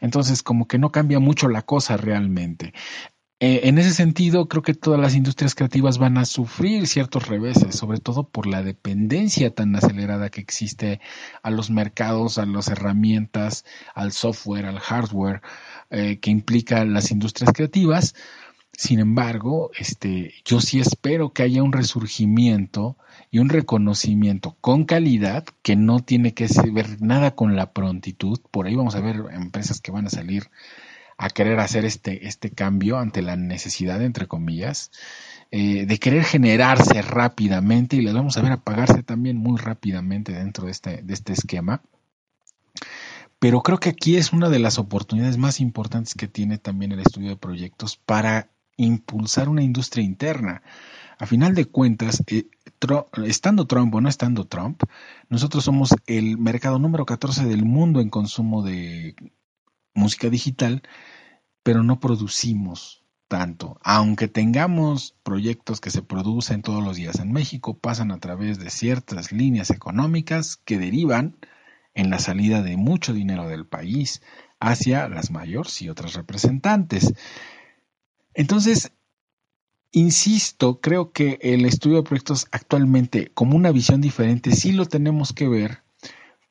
Entonces 0.00 0.42
como 0.42 0.66
que 0.66 0.78
no 0.78 0.92
cambia 0.92 1.20
mucho 1.20 1.48
la 1.48 1.62
cosa 1.62 1.96
realmente. 1.96 2.74
Eh, 3.40 3.62
en 3.64 3.78
ese 3.78 3.92
sentido, 3.92 4.48
creo 4.48 4.62
que 4.62 4.74
todas 4.74 5.00
las 5.00 5.14
industrias 5.14 5.54
creativas 5.54 5.98
van 5.98 6.18
a 6.18 6.24
sufrir 6.24 6.86
ciertos 6.86 7.26
reveses, 7.26 7.74
sobre 7.74 7.98
todo 7.98 8.28
por 8.28 8.46
la 8.46 8.62
dependencia 8.62 9.52
tan 9.52 9.74
acelerada 9.74 10.30
que 10.30 10.40
existe 10.40 11.00
a 11.42 11.50
los 11.50 11.68
mercados, 11.68 12.38
a 12.38 12.46
las 12.46 12.68
herramientas, 12.68 13.64
al 13.94 14.12
software, 14.12 14.66
al 14.66 14.78
hardware 14.78 15.42
eh, 15.90 16.18
que 16.20 16.30
implica 16.30 16.84
las 16.84 17.10
industrias 17.10 17.52
creativas. 17.52 18.14
Sin 18.72 19.00
embargo, 19.00 19.70
este, 19.78 20.34
yo 20.44 20.60
sí 20.60 20.80
espero 20.80 21.32
que 21.32 21.42
haya 21.42 21.62
un 21.62 21.72
resurgimiento 21.72 22.96
y 23.30 23.38
un 23.38 23.48
reconocimiento 23.48 24.56
con 24.60 24.84
calidad 24.84 25.44
que 25.62 25.76
no 25.76 26.00
tiene 26.00 26.34
que 26.34 26.48
ver 26.72 27.00
nada 27.02 27.34
con 27.34 27.56
la 27.56 27.72
prontitud. 27.72 28.40
Por 28.50 28.66
ahí 28.66 28.74
vamos 28.76 28.94
a 28.94 29.00
ver 29.00 29.24
empresas 29.32 29.80
que 29.80 29.92
van 29.92 30.06
a 30.06 30.10
salir 30.10 30.50
a 31.16 31.30
querer 31.30 31.60
hacer 31.60 31.84
este, 31.84 32.26
este 32.26 32.50
cambio 32.50 32.98
ante 32.98 33.22
la 33.22 33.36
necesidad, 33.36 34.02
entre 34.02 34.26
comillas, 34.26 34.90
eh, 35.50 35.86
de 35.86 35.98
querer 35.98 36.24
generarse 36.24 37.00
rápidamente 37.02 37.96
y 37.96 38.02
les 38.02 38.14
vamos 38.14 38.36
a 38.36 38.42
ver 38.42 38.52
apagarse 38.52 39.02
también 39.02 39.36
muy 39.36 39.58
rápidamente 39.58 40.32
dentro 40.32 40.66
de 40.66 40.72
este, 40.72 41.02
de 41.02 41.14
este 41.14 41.32
esquema. 41.32 41.82
Pero 43.38 43.62
creo 43.62 43.78
que 43.78 43.90
aquí 43.90 44.16
es 44.16 44.32
una 44.32 44.48
de 44.48 44.58
las 44.58 44.78
oportunidades 44.78 45.36
más 45.36 45.60
importantes 45.60 46.14
que 46.14 46.28
tiene 46.28 46.58
también 46.58 46.92
el 46.92 47.00
estudio 47.00 47.30
de 47.30 47.36
proyectos 47.36 47.96
para 47.96 48.48
impulsar 48.76 49.48
una 49.48 49.62
industria 49.62 50.04
interna. 50.04 50.62
A 51.18 51.26
final 51.26 51.54
de 51.54 51.66
cuentas, 51.66 52.22
eh, 52.26 52.48
estando 53.24 53.66
Trump 53.66 53.94
o 53.94 54.00
no 54.00 54.08
estando 54.08 54.46
Trump, 54.46 54.82
nosotros 55.28 55.64
somos 55.64 55.90
el 56.06 56.38
mercado 56.38 56.78
número 56.78 57.06
14 57.06 57.44
del 57.44 57.64
mundo 57.64 58.00
en 58.00 58.10
consumo 58.10 58.62
de 58.62 59.14
música 59.94 60.28
digital, 60.28 60.82
pero 61.62 61.82
no 61.82 62.00
producimos 62.00 63.04
tanto. 63.28 63.78
Aunque 63.82 64.28
tengamos 64.28 65.16
proyectos 65.22 65.80
que 65.80 65.90
se 65.90 66.02
producen 66.02 66.62
todos 66.62 66.84
los 66.84 66.96
días 66.96 67.18
en 67.20 67.32
México, 67.32 67.78
pasan 67.78 68.12
a 68.12 68.18
través 68.18 68.58
de 68.58 68.70
ciertas 68.70 69.32
líneas 69.32 69.70
económicas 69.70 70.56
que 70.56 70.78
derivan 70.78 71.36
en 71.94 72.10
la 72.10 72.18
salida 72.18 72.62
de 72.62 72.76
mucho 72.76 73.12
dinero 73.12 73.48
del 73.48 73.66
país 73.66 74.20
hacia 74.60 75.08
las 75.08 75.30
mayores 75.30 75.80
y 75.82 75.88
otras 75.88 76.14
representantes. 76.14 77.14
Entonces, 78.34 78.92
insisto, 79.92 80.80
creo 80.80 81.12
que 81.12 81.38
el 81.40 81.64
estudio 81.64 81.98
de 81.98 82.02
proyectos 82.02 82.46
actualmente, 82.50 83.30
como 83.32 83.56
una 83.56 83.70
visión 83.70 84.00
diferente, 84.00 84.52
sí 84.52 84.72
lo 84.72 84.86
tenemos 84.86 85.32
que 85.32 85.48
ver 85.48 85.83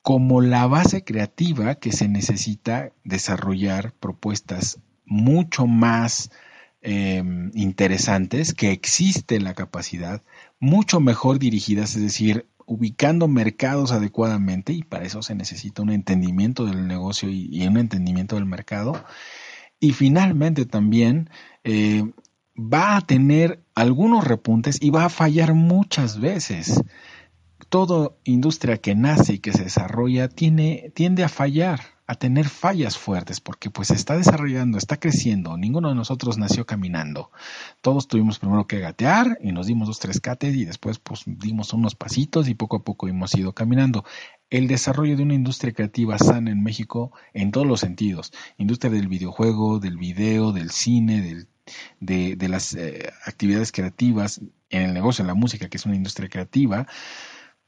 como 0.03 0.41
la 0.41 0.67
base 0.67 1.05
creativa 1.05 1.75
que 1.75 1.93
se 1.93 2.09
necesita 2.09 2.91
desarrollar 3.05 3.93
propuestas 3.93 4.79
mucho 5.05 5.65
más 5.65 6.29
em, 6.81 7.51
interesantes, 7.55 8.53
que 8.53 8.71
existe 8.71 9.39
la 9.39 9.53
capacidad, 9.53 10.21
mucho 10.59 10.99
mejor 10.99 11.39
dirigidas, 11.39 11.95
es 11.95 12.01
decir, 12.01 12.47
ubicando 12.65 13.29
mercados 13.29 13.93
adecuadamente 13.93 14.73
y 14.73 14.83
para 14.83 15.05
eso 15.05 15.21
se 15.21 15.35
necesita 15.35 15.81
un 15.81 15.91
entendimiento 15.91 16.65
del 16.65 16.85
negocio 16.85 17.29
y, 17.29 17.65
un 17.65 17.77
entendimiento 17.77 18.35
del 18.35 18.45
mercado. 18.45 19.01
Y 19.79 19.93
finalmente 19.93 20.65
también 20.65 21.29
eh, 21.63 22.03
va 22.57 22.97
a 22.97 23.01
tener 23.01 23.63
algunos 23.73 24.25
repuntes 24.25 24.79
y 24.81 24.89
va 24.89 25.05
a 25.05 25.09
fallar 25.09 25.53
muchas 25.53 26.19
veces 26.19 26.83
toda 27.69 28.11
industria 28.23 28.77
que 28.77 28.95
nace 28.95 29.33
y 29.33 29.39
que 29.39 29.53
se 29.53 29.63
desarrolla 29.63 30.29
tiene, 30.29 30.91
tiende 30.95 31.23
a 31.23 31.29
fallar. 31.29 31.81
a 32.05 32.15
tener 32.15 32.49
fallas 32.49 32.97
fuertes 32.97 33.39
porque 33.39 33.69
pues 33.69 33.89
está 33.89 34.17
desarrollando, 34.17 34.77
está 34.77 34.97
creciendo. 34.97 35.57
Ninguno 35.57 35.87
de 35.87 35.95
nosotros 35.95 36.37
nació 36.37 36.65
caminando. 36.65 37.31
Todos 37.81 38.09
tuvimos 38.09 38.39
primero 38.39 38.67
que 38.67 38.79
gatear 38.79 39.37
y 39.41 39.53
nos 39.53 39.67
dimos 39.67 39.87
dos, 39.87 39.99
tres 39.99 40.19
cates 40.19 40.53
y 40.53 40.65
después 40.65 40.99
pues 40.99 41.23
dimos 41.25 41.71
unos 41.71 41.95
pasitos 41.95 42.49
y 42.49 42.55
poco 42.55 42.75
a 42.75 42.83
poco 42.83 43.07
hemos 43.07 43.33
ido 43.35 43.53
caminando. 43.53 44.03
El 44.49 44.67
desarrollo 44.67 45.15
de 45.15 45.23
una 45.23 45.33
industria 45.33 45.71
creativa 45.71 46.17
sana 46.19 46.51
en 46.51 46.61
México 46.61 47.13
en 47.33 47.51
todos 47.51 47.65
los 47.65 47.79
sentidos. 47.79 48.33
Industria 48.57 48.91
del 48.91 49.07
videojuego, 49.07 49.79
del 49.79 49.97
video, 49.97 50.51
del 50.51 50.71
cine, 50.71 51.21
del 51.21 51.47
de, 51.99 52.35
de, 52.35 52.49
las 52.49 52.73
eh, 52.73 53.11
actividades 53.25 53.71
creativas 53.71 54.41
en 54.69 54.81
el 54.81 54.93
negocio, 54.93 55.23
en 55.23 55.27
la 55.27 55.33
música, 55.33 55.69
que 55.69 55.77
es 55.77 55.85
una 55.85 55.95
industria 55.95 56.29
creativa, 56.29 56.87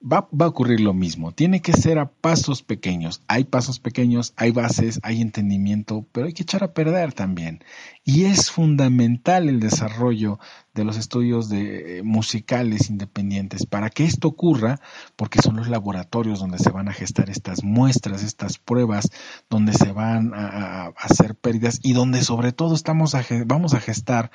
va, 0.01 0.27
a 0.39 0.47
ocurrir 0.47 0.81
lo 0.81 0.93
mismo. 0.93 1.31
Tiene 1.31 1.61
que 1.61 1.73
ser 1.73 1.99
a 1.99 2.09
pasos 2.09 2.61
pequeños. 2.63 3.23
Hay 3.27 3.45
pasos 3.45 3.79
pequeños, 3.79 4.33
hay 4.35 4.51
bases, 4.51 4.99
hay 5.03 5.21
entendimiento, 5.21 6.05
pero 6.11 6.27
hay 6.27 6.33
que 6.33 6.43
echar 6.43 6.63
a 6.63 6.73
perder 6.73 7.13
también. 7.13 7.63
Y 8.03 8.25
es 8.25 8.51
fundamental 8.51 9.49
el 9.49 9.59
desarrollo 9.59 10.39
de 10.73 10.83
los 10.83 10.97
estudios 10.97 11.49
eh, 11.51 12.01
musicales 12.03 12.89
independientes 12.89 13.65
para 13.65 13.89
que 13.89 14.03
esto 14.03 14.27
ocurra, 14.27 14.79
porque 15.15 15.41
son 15.41 15.55
los 15.55 15.69
laboratorios 15.69 16.39
donde 16.39 16.59
se 16.59 16.69
van 16.69 16.87
a 16.87 16.93
gestar 16.93 17.29
estas 17.29 17.63
muestras, 17.63 18.23
estas 18.23 18.57
pruebas, 18.57 19.09
donde 19.49 19.73
se 19.73 19.91
van 19.91 20.33
a, 20.33 20.87
hacer 20.97 21.35
pérdidas 21.35 21.79
y 21.81 21.93
donde 21.93 22.21
sobre 22.21 22.51
todo 22.51 22.75
estamos 22.75 23.15
vamos 23.45 23.73
a 23.73 23.79
gestar 23.79 24.31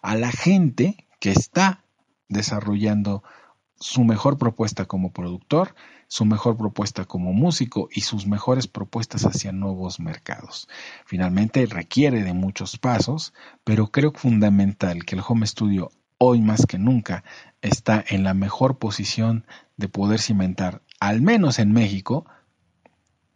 a 0.00 0.16
la 0.16 0.30
gente 0.30 1.08
que 1.20 1.30
está 1.30 1.84
desarrollando 2.28 3.22
su 3.82 4.04
mejor 4.04 4.38
propuesta 4.38 4.84
como 4.84 5.10
productor, 5.12 5.74
su 6.06 6.24
mejor 6.24 6.56
propuesta 6.56 7.04
como 7.04 7.32
músico 7.32 7.88
y 7.92 8.02
sus 8.02 8.28
mejores 8.28 8.68
propuestas 8.68 9.26
hacia 9.26 9.50
nuevos 9.50 9.98
mercados. 9.98 10.68
Finalmente 11.04 11.66
requiere 11.66 12.22
de 12.22 12.32
muchos 12.32 12.78
pasos, 12.78 13.34
pero 13.64 13.88
creo 13.88 14.12
fundamental 14.12 15.04
que 15.04 15.16
el 15.16 15.22
home 15.26 15.46
studio 15.48 15.90
hoy 16.18 16.40
más 16.40 16.64
que 16.66 16.78
nunca 16.78 17.24
está 17.60 18.04
en 18.06 18.22
la 18.22 18.34
mejor 18.34 18.78
posición 18.78 19.46
de 19.76 19.88
poder 19.88 20.20
cimentar, 20.20 20.82
al 21.00 21.20
menos 21.20 21.58
en 21.58 21.72
México, 21.72 22.24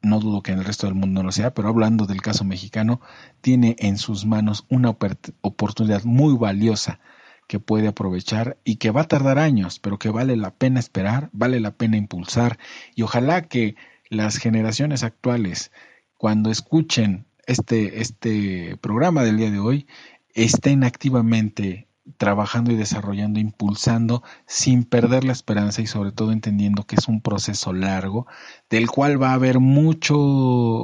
no 0.01 0.21
dudo 0.21 0.43
que 0.43 0.53
en 0.53 0.61
el 0.61 0.65
resto 0.65 0.87
del 0.87 0.95
mundo 0.95 1.23
no 1.23 1.27
lo 1.27 1.33
sea, 1.33 1.55
pero 1.55 1.69
hablando 1.69 2.07
del 2.07 2.23
caso 2.23 2.45
mexicano, 2.45 3.01
tiene 3.41 3.75
en 3.81 3.99
sus 3.99 4.27
manos 4.27 4.65
una 4.69 4.91
oportunidad 4.91 6.05
muy 6.05 6.37
valiosa 6.37 7.01
que 7.47 7.61
puede 7.61 7.89
aprovechar 7.89 8.59
y 8.65 8.77
que 8.77 8.91
va 8.91 9.03
a 9.03 9.09
tardar 9.09 9.39
años, 9.39 9.79
pero 9.79 9.99
que 9.99 10.11
vale 10.11 10.37
la 10.37 10.55
pena 10.55 10.81
esperar, 10.81 11.31
vale 11.33 11.61
la 11.61 11.73
pena 11.73 11.97
impulsar. 11.97 12.59
Y 12.95 13.03
ojalá 13.03 13.43
que 13.43 13.77
las 14.09 14.37
generaciones 14.39 15.03
actuales, 15.03 15.73
cuando 16.17 16.51
escuchen 16.51 17.27
este, 17.47 18.01
este 18.01 18.77
programa 18.81 19.23
del 19.23 19.37
día 19.37 19.51
de 19.51 19.59
hoy, 19.59 19.87
estén 20.35 20.85
activamente 20.85 21.87
trabajando 22.19 22.73
y 22.73 22.77
desarrollando, 22.77 23.41
impulsando, 23.41 24.23
sin 24.47 24.85
perder 24.85 25.25
la 25.25 25.33
esperanza 25.33 25.83
y 25.83 25.87
sobre 25.87 26.13
todo 26.13 26.33
entendiendo 26.33 26.85
que 26.85 26.97
es 26.97 27.09
un 27.09 27.21
proceso 27.21 27.73
largo, 27.73 28.27
del 28.71 28.89
cual 28.89 29.21
va 29.21 29.31
a 29.31 29.35
haber 29.35 29.59
mucho, 29.59 30.17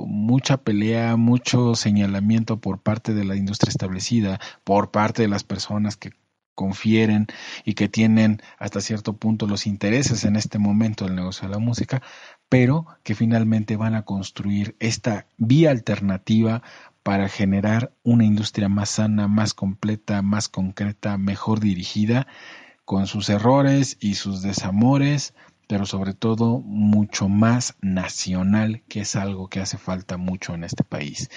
mucha 0.06 0.58
pelea, 0.58 1.16
mucho 1.16 1.74
señalamiento 1.74 2.60
por 2.60 2.80
parte 2.80 3.14
de 3.14 3.24
la 3.24 3.36
industria 3.36 3.70
establecida, 3.70 4.40
por 4.64 4.90
parte 4.90 5.22
de 5.22 5.28
las 5.28 5.44
personas 5.44 5.96
que 5.96 6.12
confieren 6.54 7.26
y 7.64 7.74
que 7.74 7.88
tienen 7.88 8.42
hasta 8.58 8.80
cierto 8.80 9.16
punto 9.16 9.46
los 9.46 9.66
intereses 9.66 10.24
en 10.24 10.36
este 10.36 10.58
momento 10.58 11.04
del 11.04 11.16
negocio 11.16 11.48
de 11.48 11.54
la 11.54 11.60
música, 11.60 12.02
pero 12.48 12.86
que 13.02 13.14
finalmente 13.14 13.76
van 13.76 13.94
a 13.94 14.04
construir 14.04 14.76
esta 14.78 15.26
vía 15.38 15.70
alternativa 15.70 16.62
para 17.02 17.28
generar 17.28 17.92
una 18.02 18.24
industria 18.24 18.68
más 18.68 18.90
sana, 18.90 19.26
más 19.28 19.54
completa, 19.54 20.22
más 20.22 20.48
concreta, 20.48 21.18
mejor 21.18 21.60
dirigida, 21.60 22.26
con 22.84 23.06
sus 23.06 23.28
errores 23.28 23.96
y 24.00 24.14
sus 24.14 24.42
desamores, 24.42 25.34
pero 25.66 25.86
sobre 25.86 26.14
todo 26.14 26.60
mucho 26.60 27.28
más 27.28 27.76
nacional, 27.80 28.82
que 28.88 29.00
es 29.00 29.16
algo 29.16 29.48
que 29.48 29.60
hace 29.60 29.78
falta 29.78 30.16
mucho 30.16 30.54
en 30.54 30.64
este 30.64 30.84
país. 30.84 31.30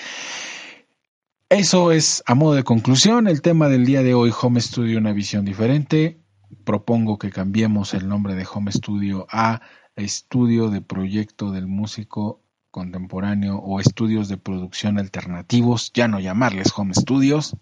Eso 1.50 1.92
es, 1.92 2.24
a 2.26 2.34
modo 2.34 2.56
de 2.56 2.64
conclusión, 2.64 3.28
el 3.28 3.44
tema 3.44 3.70
del 3.70 3.86
día 3.86 4.02
de 4.02 4.16
hoy, 4.16 4.34
Home 4.42 4.60
Studio, 4.60 4.98
una 4.98 5.14
visión 5.14 5.46
diferente. 5.46 6.20
Propongo 6.64 7.20
que 7.20 7.30
cambiemos 7.30 7.94
el 7.94 8.08
nombre 8.08 8.34
de 8.34 8.48
Home 8.52 8.72
Studio 8.72 9.28
a 9.30 9.62
Estudio 9.96 10.72
de 10.72 10.82
Proyecto 10.82 11.52
del 11.52 11.68
Músico 11.68 12.42
Contemporáneo 12.72 13.58
o 13.58 13.80
Estudios 13.80 14.28
de 14.28 14.38
Producción 14.38 14.98
Alternativos, 14.98 15.92
ya 15.94 16.08
no 16.08 16.20
llamarles 16.20 16.74
Home 16.76 16.96
Studios. 16.96 17.56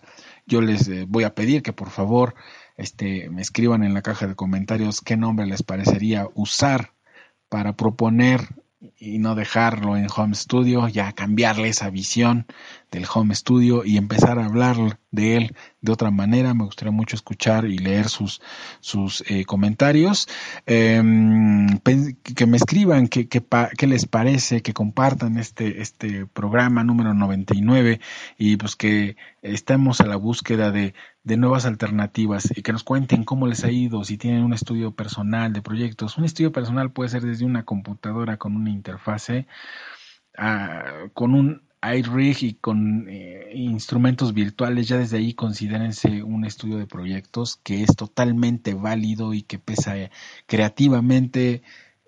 Yo 0.45 0.61
les 0.61 0.87
eh, 0.87 1.05
voy 1.05 1.25
a 1.25 1.35
pedir 1.35 1.61
que 1.61 1.73
por 1.73 1.89
favor 1.89 2.35
este, 2.77 3.29
me 3.31 3.41
escriban 3.41 3.83
en 3.83 3.93
la 3.93 4.01
caja 4.01 4.27
de 4.27 4.35
comentarios 4.35 5.01
qué 5.01 5.17
nombre 5.17 5.45
les 5.45 5.61
parecería 5.61 6.29
usar 6.35 6.93
para 7.49 7.75
proponer 7.75 8.63
y 8.97 9.19
no 9.19 9.35
dejarlo 9.35 9.97
en 9.97 10.07
Home 10.15 10.35
Studio, 10.35 10.87
ya 10.87 11.11
cambiarle 11.13 11.69
esa 11.69 11.89
visión 11.89 12.47
del 12.93 13.05
Home 13.13 13.33
Studio 13.33 13.83
y 13.83 13.97
empezar 13.97 14.37
a 14.37 14.45
hablar 14.45 14.99
de 15.11 15.37
él 15.37 15.55
de 15.81 15.91
otra 15.91 16.11
manera. 16.11 16.53
Me 16.53 16.63
gustaría 16.63 16.91
mucho 16.91 17.15
escuchar 17.15 17.65
y 17.65 17.77
leer 17.77 18.07
sus, 18.07 18.41
sus 18.79 19.23
eh, 19.27 19.45
comentarios. 19.45 20.27
Em, 20.65 21.67
que 21.79 22.45
me 22.45 22.57
escriban 22.57 23.07
qué, 23.07 23.27
qué, 23.27 23.87
les 23.87 24.05
parece, 24.05 24.61
que 24.61 24.73
compartan 24.73 25.37
este, 25.37 25.81
este 25.81 26.25
programa 26.27 26.83
número 26.83 27.13
99 27.13 27.99
y 28.37 28.57
pues 28.57 28.75
que 28.75 29.17
estemos 29.41 29.99
a 29.99 30.05
la 30.05 30.15
búsqueda 30.15 30.71
de, 30.71 30.93
de 31.23 31.37
nuevas 31.37 31.65
alternativas 31.65 32.55
y 32.55 32.61
que 32.61 32.73
nos 32.73 32.83
cuenten 32.83 33.23
cómo 33.23 33.47
les 33.47 33.63
ha 33.63 33.71
ido, 33.71 34.03
si 34.03 34.17
tienen 34.17 34.43
un 34.43 34.53
estudio 34.53 34.91
personal 34.91 35.51
de 35.51 35.61
proyectos. 35.61 36.17
Un 36.17 36.25
estudio 36.25 36.51
personal 36.51 36.91
puede 36.91 37.09
ser 37.09 37.23
desde 37.23 37.45
una 37.45 37.65
computadora 37.65 38.37
con 38.37 38.55
una 38.55 38.69
interfase, 38.69 39.47
ah, 40.37 41.07
con 41.13 41.33
un 41.33 41.62
iRig 41.83 42.43
y 42.43 42.53
con 42.55 43.07
eh, 43.09 43.51
instrumentos 43.53 44.33
virtuales, 44.33 44.87
ya 44.87 44.97
desde 44.97 45.17
ahí 45.17 45.33
considérense 45.33 46.23
un 46.23 46.45
estudio 46.45 46.77
de 46.77 46.87
proyectos 46.87 47.57
que 47.63 47.83
es 47.83 47.95
totalmente 47.95 48.73
válido 48.73 49.33
y 49.33 49.41
que 49.41 49.59
pesa 49.59 49.95
creativamente 50.45 51.61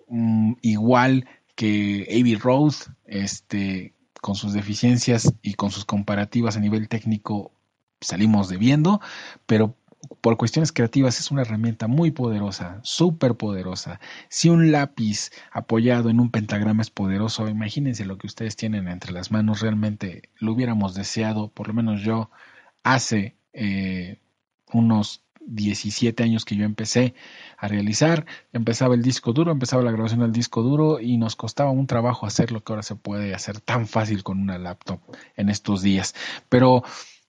mm, 0.08 0.54
igual 0.62 1.28
que 1.54 2.06
Abbey 2.10 2.36
Road, 2.36 2.74
este, 3.06 3.94
con 4.20 4.34
sus 4.34 4.52
deficiencias 4.52 5.32
y 5.42 5.54
con 5.54 5.70
sus 5.70 5.84
comparativas 5.84 6.56
a 6.56 6.60
nivel 6.60 6.88
técnico 6.88 7.52
salimos 8.00 8.48
debiendo, 8.48 9.00
pero 9.46 9.76
por 10.20 10.36
cuestiones 10.36 10.72
creativas 10.72 11.20
es 11.20 11.30
una 11.30 11.42
herramienta 11.42 11.86
muy 11.86 12.10
poderosa, 12.10 12.80
súper 12.82 13.34
poderosa. 13.34 14.00
Si 14.28 14.48
un 14.48 14.72
lápiz 14.72 15.30
apoyado 15.52 16.10
en 16.10 16.20
un 16.20 16.30
pentagrama 16.30 16.82
es 16.82 16.90
poderoso, 16.90 17.48
imagínense 17.48 18.04
lo 18.04 18.18
que 18.18 18.26
ustedes 18.26 18.56
tienen 18.56 18.88
entre 18.88 19.12
las 19.12 19.30
manos. 19.30 19.60
Realmente 19.60 20.22
lo 20.38 20.52
hubiéramos 20.52 20.94
deseado, 20.94 21.48
por 21.48 21.68
lo 21.68 21.74
menos 21.74 22.02
yo, 22.02 22.30
hace 22.82 23.36
eh, 23.52 24.18
unos 24.72 25.22
17 25.46 26.22
años 26.22 26.44
que 26.44 26.56
yo 26.56 26.64
empecé 26.64 27.14
a 27.56 27.68
realizar. 27.68 28.26
Empezaba 28.52 28.94
el 28.94 29.02
disco 29.02 29.32
duro, 29.32 29.52
empezaba 29.52 29.82
la 29.82 29.92
grabación 29.92 30.20
del 30.20 30.32
disco 30.32 30.62
duro 30.62 31.00
y 31.00 31.16
nos 31.16 31.36
costaba 31.36 31.70
un 31.70 31.86
trabajo 31.86 32.26
hacer 32.26 32.52
lo 32.52 32.62
que 32.62 32.72
ahora 32.72 32.82
se 32.82 32.96
puede 32.96 33.34
hacer 33.34 33.60
tan 33.60 33.86
fácil 33.86 34.22
con 34.22 34.40
una 34.40 34.58
laptop 34.58 35.00
en 35.36 35.48
estos 35.48 35.82
días. 35.82 36.14
Pero 36.48 36.82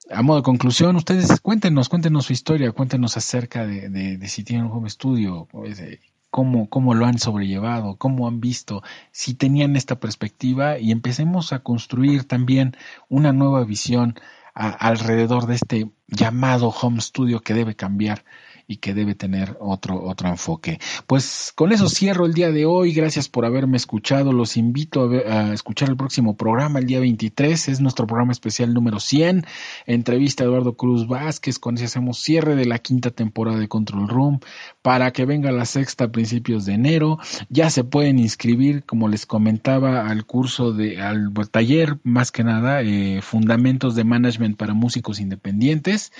a 0.09 0.21
modo 0.21 0.37
de 0.37 0.43
conclusión, 0.43 0.95
ustedes 0.95 1.39
cuéntenos, 1.41 1.89
cuéntenos 1.89 2.25
su 2.25 2.33
historia, 2.33 2.71
cuéntenos 2.71 3.17
acerca 3.17 3.65
de, 3.65 3.89
de, 3.89 4.27
si 4.27 4.43
tienen 4.43 4.65
un 4.65 4.71
home 4.71 4.89
studio, 4.89 5.47
pues, 5.51 5.81
cómo, 6.29 6.69
cómo 6.69 6.93
lo 6.93 7.05
han 7.05 7.19
sobrellevado, 7.19 7.97
cómo 7.97 8.27
han 8.27 8.39
visto, 8.39 8.83
si 9.11 9.33
tenían 9.33 9.75
esta 9.75 9.99
perspectiva 9.99 10.79
y 10.79 10.91
empecemos 10.91 11.51
a 11.51 11.59
construir 11.59 12.25
también 12.25 12.75
una 13.09 13.33
nueva 13.33 13.63
visión 13.63 14.15
alrededor 14.53 15.45
de 15.45 15.55
este 15.55 15.91
llamado 16.07 16.69
home 16.69 17.01
studio 17.01 17.41
que 17.41 17.53
debe 17.53 17.75
cambiar 17.75 18.23
y 18.67 18.77
que 18.77 18.93
debe 18.93 19.15
tener 19.15 19.57
otro, 19.59 20.03
otro 20.03 20.29
enfoque. 20.29 20.79
Pues 21.05 21.51
con 21.55 21.71
eso 21.71 21.89
cierro 21.89 22.25
el 22.25 22.33
día 22.33 22.51
de 22.51 22.65
hoy. 22.65 22.93
Gracias 22.93 23.29
por 23.29 23.45
haberme 23.45 23.77
escuchado. 23.77 24.33
Los 24.33 24.57
invito 24.57 25.09
a, 25.09 25.53
escuchar 25.53 25.89
el 25.89 25.97
próximo 25.97 26.35
programa, 26.35 26.79
el 26.79 26.85
día 26.85 26.99
23. 26.99 27.67
Es 27.67 27.79
nuestro 27.79 28.07
programa 28.07 28.31
especial 28.31 28.73
número 28.73 28.99
100. 28.99 29.45
Entrevista 29.85 30.43
a 30.43 30.47
Eduardo 30.47 30.75
Cruz 30.75 31.07
Vázquez. 31.07 31.59
Con 31.59 31.75
ese 31.75 31.85
hacemos 31.85 32.19
cierre 32.19 32.55
de 32.55 32.65
la 32.65 32.79
quinta 32.79 33.11
temporada 33.11 33.59
de 33.59 33.67
Control 33.67 34.07
Room 34.07 34.39
para 34.81 35.11
que 35.11 35.25
venga 35.25 35.51
la 35.51 35.65
sexta 35.65 36.05
a 36.05 36.11
principios 36.11 36.65
de 36.65 36.73
enero. 36.73 37.19
Ya 37.49 37.69
se 37.69 37.83
pueden 37.83 38.19
inscribir, 38.19 38.83
como 38.83 39.07
les 39.07 39.25
comentaba, 39.25 40.07
al 40.07 40.25
curso 40.25 40.73
de, 40.73 41.01
al 41.01 41.31
taller, 41.51 41.99
más 42.03 42.31
que 42.31 42.43
nada, 42.43 42.81
eh, 42.81 43.21
Fundamentos 43.21 43.95
de 43.95 44.03
Management 44.03 44.57
para 44.57 44.73
Músicos 44.73 45.19
Independientes 45.19 45.57
10. 45.57 46.11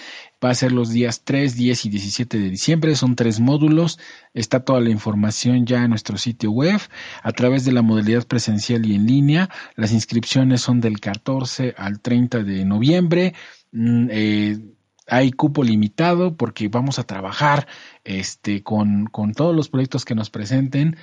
Va 0.44 0.52
a 0.52 0.56
ser 0.56 0.72
los 0.72 0.90
días 0.90 1.24
3, 1.24 1.56
10 1.56 1.86
y 1.86 1.90
17 1.90 2.40
de 2.40 2.50
diciembre. 2.50 2.96
Son 2.96 3.16
tres 3.16 3.40
módulos. 3.40 4.00
Está 4.34 4.64
toda 4.64 4.80
la 4.82 4.90
información 4.90 5.66
ya 5.66 5.84
en 5.84 5.90
nuestro 5.90 6.18
sitio 6.18 6.52
web 6.52 6.80
a 7.24 7.32
través 7.32 7.66
de 7.66 7.72
la 7.72 7.82
modalidad 7.82 8.28
presencial 8.28 8.86
y 8.86 8.96
en 8.96 9.08
línea. 9.08 9.50
Las 9.76 9.92
inscripciones 9.92 10.62
son 10.62 10.80
del 10.80 11.00
14 11.00 11.74
al 11.78 12.00
30 12.02 12.44
de 12.44 12.66
noviembre. 12.66 13.34
Mm, 13.72 14.08
eh, 14.12 14.60
hay 15.08 15.32
cupo 15.32 15.64
limitado 15.64 16.36
porque 16.38 16.68
vamos 16.68 17.00
a 17.00 17.04
trabajar 17.04 17.68
este, 18.04 18.62
con, 18.62 19.06
con 19.08 19.34
todos 19.34 19.56
los 19.56 19.70
proyectos 19.70 20.06
que 20.06 20.16
nos 20.16 20.30
presenten 20.30 20.98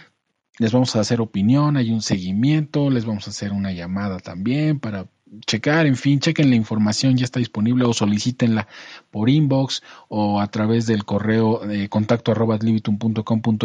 les 0.58 0.72
vamos 0.72 0.94
a 0.94 1.00
hacer 1.00 1.20
opinión, 1.20 1.76
hay 1.76 1.90
un 1.90 2.00
seguimiento, 2.00 2.90
les 2.90 3.04
vamos 3.04 3.26
a 3.26 3.30
hacer 3.30 3.52
una 3.52 3.72
llamada 3.72 4.18
también 4.20 4.78
para 4.78 5.08
checar, 5.46 5.86
en 5.86 5.96
fin, 5.96 6.20
chequen 6.20 6.50
la 6.50 6.56
información, 6.56 7.16
ya 7.16 7.24
está 7.24 7.38
disponible 7.38 7.84
o 7.84 7.92
solicítenla 7.92 8.68
por 9.10 9.28
inbox 9.28 9.82
o 10.08 10.40
a 10.40 10.46
través 10.48 10.86
del 10.86 11.04
correo 11.04 11.60
de 11.60 11.88
contacto 11.88 12.32
arroba 12.32 12.58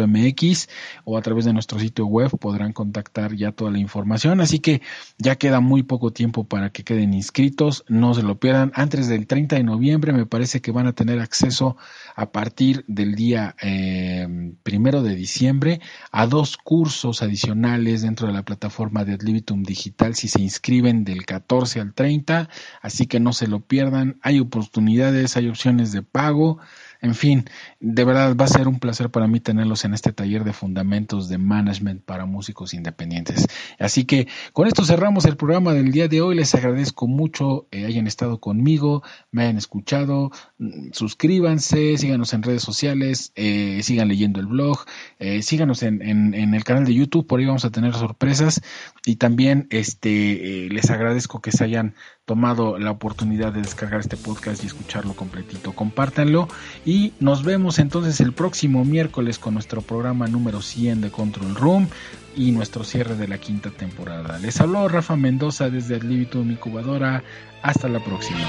mx 0.06 0.68
o 1.04 1.16
a 1.18 1.22
través 1.22 1.44
de 1.44 1.52
nuestro 1.52 1.78
sitio 1.78 2.06
web 2.06 2.30
podrán 2.38 2.72
contactar 2.72 3.34
ya 3.34 3.52
toda 3.52 3.70
la 3.70 3.78
información. 3.78 4.40
Así 4.40 4.58
que 4.58 4.82
ya 5.18 5.36
queda 5.36 5.60
muy 5.60 5.82
poco 5.82 6.12
tiempo 6.12 6.44
para 6.44 6.70
que 6.70 6.84
queden 6.84 7.14
inscritos, 7.14 7.84
no 7.88 8.14
se 8.14 8.22
lo 8.22 8.38
pierdan. 8.38 8.72
Antes 8.74 9.08
del 9.08 9.26
30 9.26 9.56
de 9.56 9.64
noviembre 9.64 10.12
me 10.12 10.26
parece 10.26 10.60
que 10.60 10.72
van 10.72 10.86
a 10.86 10.92
tener 10.92 11.20
acceso 11.20 11.76
a 12.16 12.32
partir 12.32 12.84
del 12.86 13.14
día 13.14 13.54
eh, 13.62 14.54
primero 14.62 15.02
de 15.02 15.14
diciembre 15.14 15.80
a 16.10 16.26
dos 16.26 16.56
cursos 16.56 17.22
adicionales 17.22 18.02
dentro 18.02 18.26
de 18.26 18.32
la 18.32 18.42
plataforma 18.42 19.04
de 19.04 19.14
Adlibitum 19.14 19.62
Digital 19.62 20.14
si 20.14 20.28
se 20.28 20.40
inscriben 20.40 21.04
del 21.04 21.24
14 21.26 21.59
al 21.80 21.94
30, 21.94 22.48
así 22.82 23.06
que 23.06 23.20
no 23.20 23.32
se 23.32 23.46
lo 23.46 23.60
pierdan. 23.60 24.18
Hay 24.22 24.40
oportunidades, 24.40 25.36
hay 25.36 25.48
opciones 25.48 25.92
de 25.92 26.02
pago. 26.02 26.58
En 27.02 27.14
fin, 27.14 27.44
de 27.80 28.04
verdad 28.04 28.36
va 28.36 28.44
a 28.44 28.48
ser 28.48 28.68
un 28.68 28.78
placer 28.78 29.10
para 29.10 29.26
mí 29.26 29.40
tenerlos 29.40 29.84
en 29.84 29.94
este 29.94 30.12
taller 30.12 30.44
de 30.44 30.52
fundamentos 30.52 31.28
de 31.28 31.38
management 31.38 32.04
para 32.04 32.26
músicos 32.26 32.74
independientes. 32.74 33.46
Así 33.78 34.04
que 34.04 34.28
con 34.52 34.66
esto 34.66 34.84
cerramos 34.84 35.24
el 35.24 35.36
programa 35.36 35.72
del 35.72 35.92
día 35.92 36.08
de 36.08 36.20
hoy. 36.20 36.34
Les 36.34 36.54
agradezco 36.54 37.06
mucho 37.06 37.66
que 37.70 37.86
hayan 37.86 38.06
estado 38.06 38.38
conmigo, 38.38 39.02
me 39.30 39.42
hayan 39.42 39.56
escuchado. 39.56 40.30
Mm, 40.58 40.92
suscríbanse, 40.92 41.96
síganos 41.96 42.34
en 42.34 42.42
redes 42.42 42.62
sociales, 42.62 43.32
eh, 43.34 43.80
sigan 43.82 44.08
leyendo 44.08 44.40
el 44.40 44.46
blog, 44.46 44.84
eh, 45.18 45.42
síganos 45.42 45.82
en, 45.82 46.02
en, 46.02 46.54
el 46.54 46.64
canal 46.64 46.84
de 46.84 46.94
YouTube, 46.94 47.26
por 47.26 47.40
ahí 47.40 47.46
vamos 47.46 47.64
a 47.64 47.70
tener 47.70 47.94
sorpresas. 47.94 48.60
Y 49.06 49.16
también 49.16 49.66
este, 49.70 50.66
eh, 50.66 50.68
les 50.68 50.90
agradezco 50.90 51.40
que 51.40 51.52
se 51.52 51.64
hayan 51.64 51.94
tomado 52.30 52.78
la 52.78 52.92
oportunidad 52.92 53.52
de 53.52 53.60
descargar 53.60 53.98
este 53.98 54.16
podcast 54.16 54.62
y 54.62 54.68
escucharlo 54.68 55.14
completito. 55.14 55.72
Compártanlo 55.72 56.46
y 56.86 57.12
nos 57.18 57.42
vemos 57.42 57.80
entonces 57.80 58.20
el 58.20 58.32
próximo 58.32 58.84
miércoles 58.84 59.40
con 59.40 59.54
nuestro 59.54 59.82
programa 59.82 60.28
número 60.28 60.62
100 60.62 61.00
de 61.00 61.10
Control 61.10 61.56
Room 61.56 61.88
y 62.36 62.52
nuestro 62.52 62.84
cierre 62.84 63.16
de 63.16 63.26
la 63.26 63.38
quinta 63.38 63.70
temporada. 63.70 64.38
Les 64.38 64.60
habló 64.60 64.86
Rafa 64.86 65.16
Mendoza 65.16 65.70
desde 65.70 65.96
el 65.96 66.08
Libitum 66.08 66.52
Incubadora. 66.52 67.24
Hasta 67.62 67.88
la 67.88 67.98
próxima. 67.98 68.46